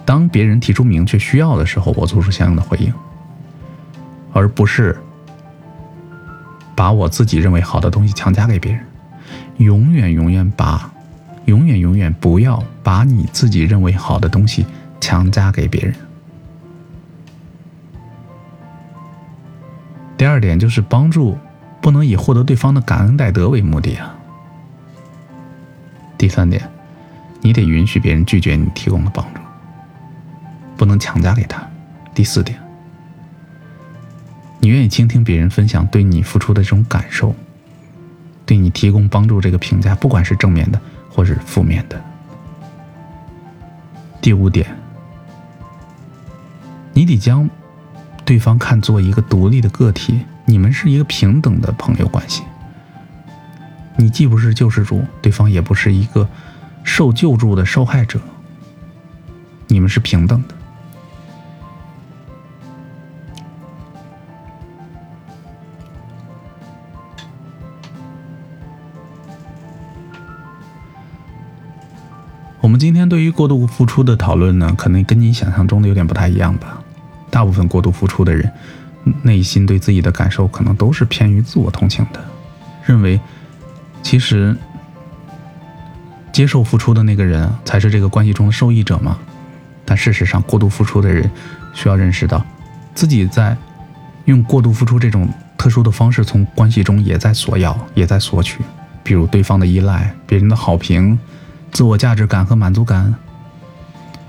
[0.06, 2.94] 当别人提出明确需要的时候，我做出相应的回应，
[4.34, 4.98] 而不是
[6.76, 8.84] 把我自己认为好的东西强加给别人。
[9.58, 10.92] 永远永远把，
[11.50, 14.68] 永远永远不要把你自己认为好的东西
[15.02, 15.96] 强加给别人。
[20.16, 21.36] 第二点就是帮助，
[21.82, 24.16] 不能以获得对方的感恩戴德为目的啊。
[26.20, 26.62] 第三点，
[27.42, 29.42] 你得允许别人拒绝你提供的帮助。
[30.78, 31.68] 不能强加给他。
[32.14, 32.60] 第四点，
[34.60, 37.34] 你愿意倾听别人分享对你付出的这种感受，
[38.46, 40.80] 对你提供帮助这个评价，不管是正面的
[41.10, 42.02] 或是负面的。
[44.22, 44.78] 第五点，
[46.94, 47.50] 你得将
[48.26, 52.44] 对方看作一个独立的个体，你们是一个平等的朋友关系。
[53.98, 56.28] 你既不是救世主，对方也不是一个
[56.84, 58.20] 受救助的受害者，
[59.68, 60.56] 你们是平等的。
[72.80, 76.82] 们今天对于过度付出的讨论呢，可能跟你想象中的有点不太一样吧。
[77.30, 78.50] 大部分过度付出的人，
[79.22, 82.24] 内心对自己的感受可能都是偏于自我同情的，
[82.86, 83.20] 认为
[84.02, 84.56] 其实
[86.32, 89.18] 接受付出的那个人才是这个关系中的受益者嘛。
[89.84, 91.30] 但事实上，过度付出的人
[91.74, 92.42] 需要认识到，
[92.96, 93.58] 自己在
[94.24, 95.28] 用过度付出这种
[95.58, 98.60] 特殊的方式，从关系中也在索要，也在索取，
[99.04, 101.20] 比如对方的依赖、别人的好评。
[101.72, 103.14] 自我价值感和满足感，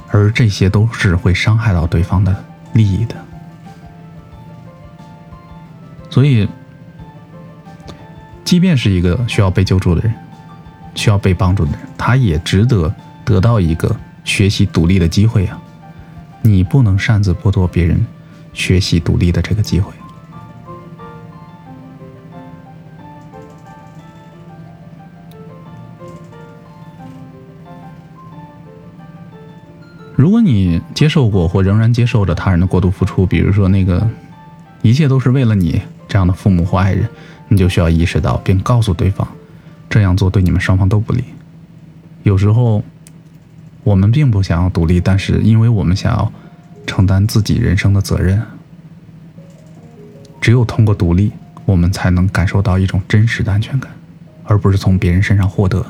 [0.09, 3.15] 而这些都是会伤害到对方的利益的。
[6.11, 6.49] 所以，
[8.45, 10.15] 即便是一个需要被救助的人，
[10.95, 12.93] 需要被帮助的人，他也值得
[13.25, 15.61] 得到一个学习独立的机会啊！
[16.43, 18.05] 你不能擅自剥夺别人
[18.53, 19.93] 学习独立的这个机会。
[30.41, 34.09] 你接受过或仍然接受着他人的过度付出，比如说那个
[34.83, 37.09] 一切都是为了你这样的父母或爱人，
[37.49, 39.27] 你就需要意识到并告诉对方，
[39.89, 41.25] 这样做对你们双方都不利。
[42.23, 42.83] 有时候，
[43.83, 46.33] 我们并不想要独立，但是因为我们想要
[46.87, 48.43] 承担自己人生的责任，
[50.41, 51.33] 只有通过独立，
[51.65, 53.91] 我们才能感受到一种真实的安全感，
[54.45, 55.85] 而不是从别人身上获得。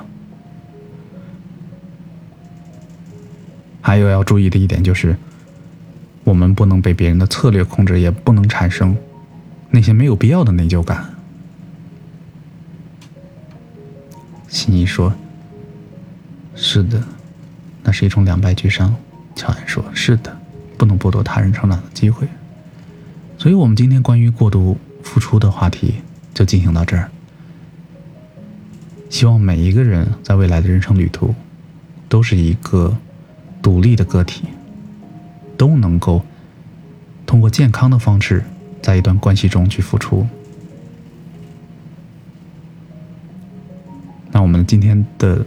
[3.82, 5.16] 还有要注意的一点就是，
[6.22, 8.96] 我们不能被别人的策略控制，也不能产生
[9.70, 11.14] 那些没有必要的内疚感。
[14.48, 15.14] 心怡说
[16.54, 17.02] ：“是的，
[17.82, 18.94] 那是一种两败俱伤。”
[19.34, 20.36] 乔安说：“是的，
[20.76, 22.28] 不能剥夺他人成长的机会。”
[23.38, 25.94] 所以，我们今天关于过度付出的话题
[26.34, 27.10] 就进行到这儿。
[29.08, 31.34] 希望每一个人在未来的人生旅途，
[32.08, 32.94] 都是一个。
[33.62, 34.44] 独立的个体
[35.56, 36.22] 都能够
[37.26, 38.44] 通过健康的方式，
[38.82, 40.26] 在一段关系中去付出。
[44.32, 45.44] 那我们今天的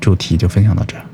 [0.00, 1.04] 主题就分享到这儿。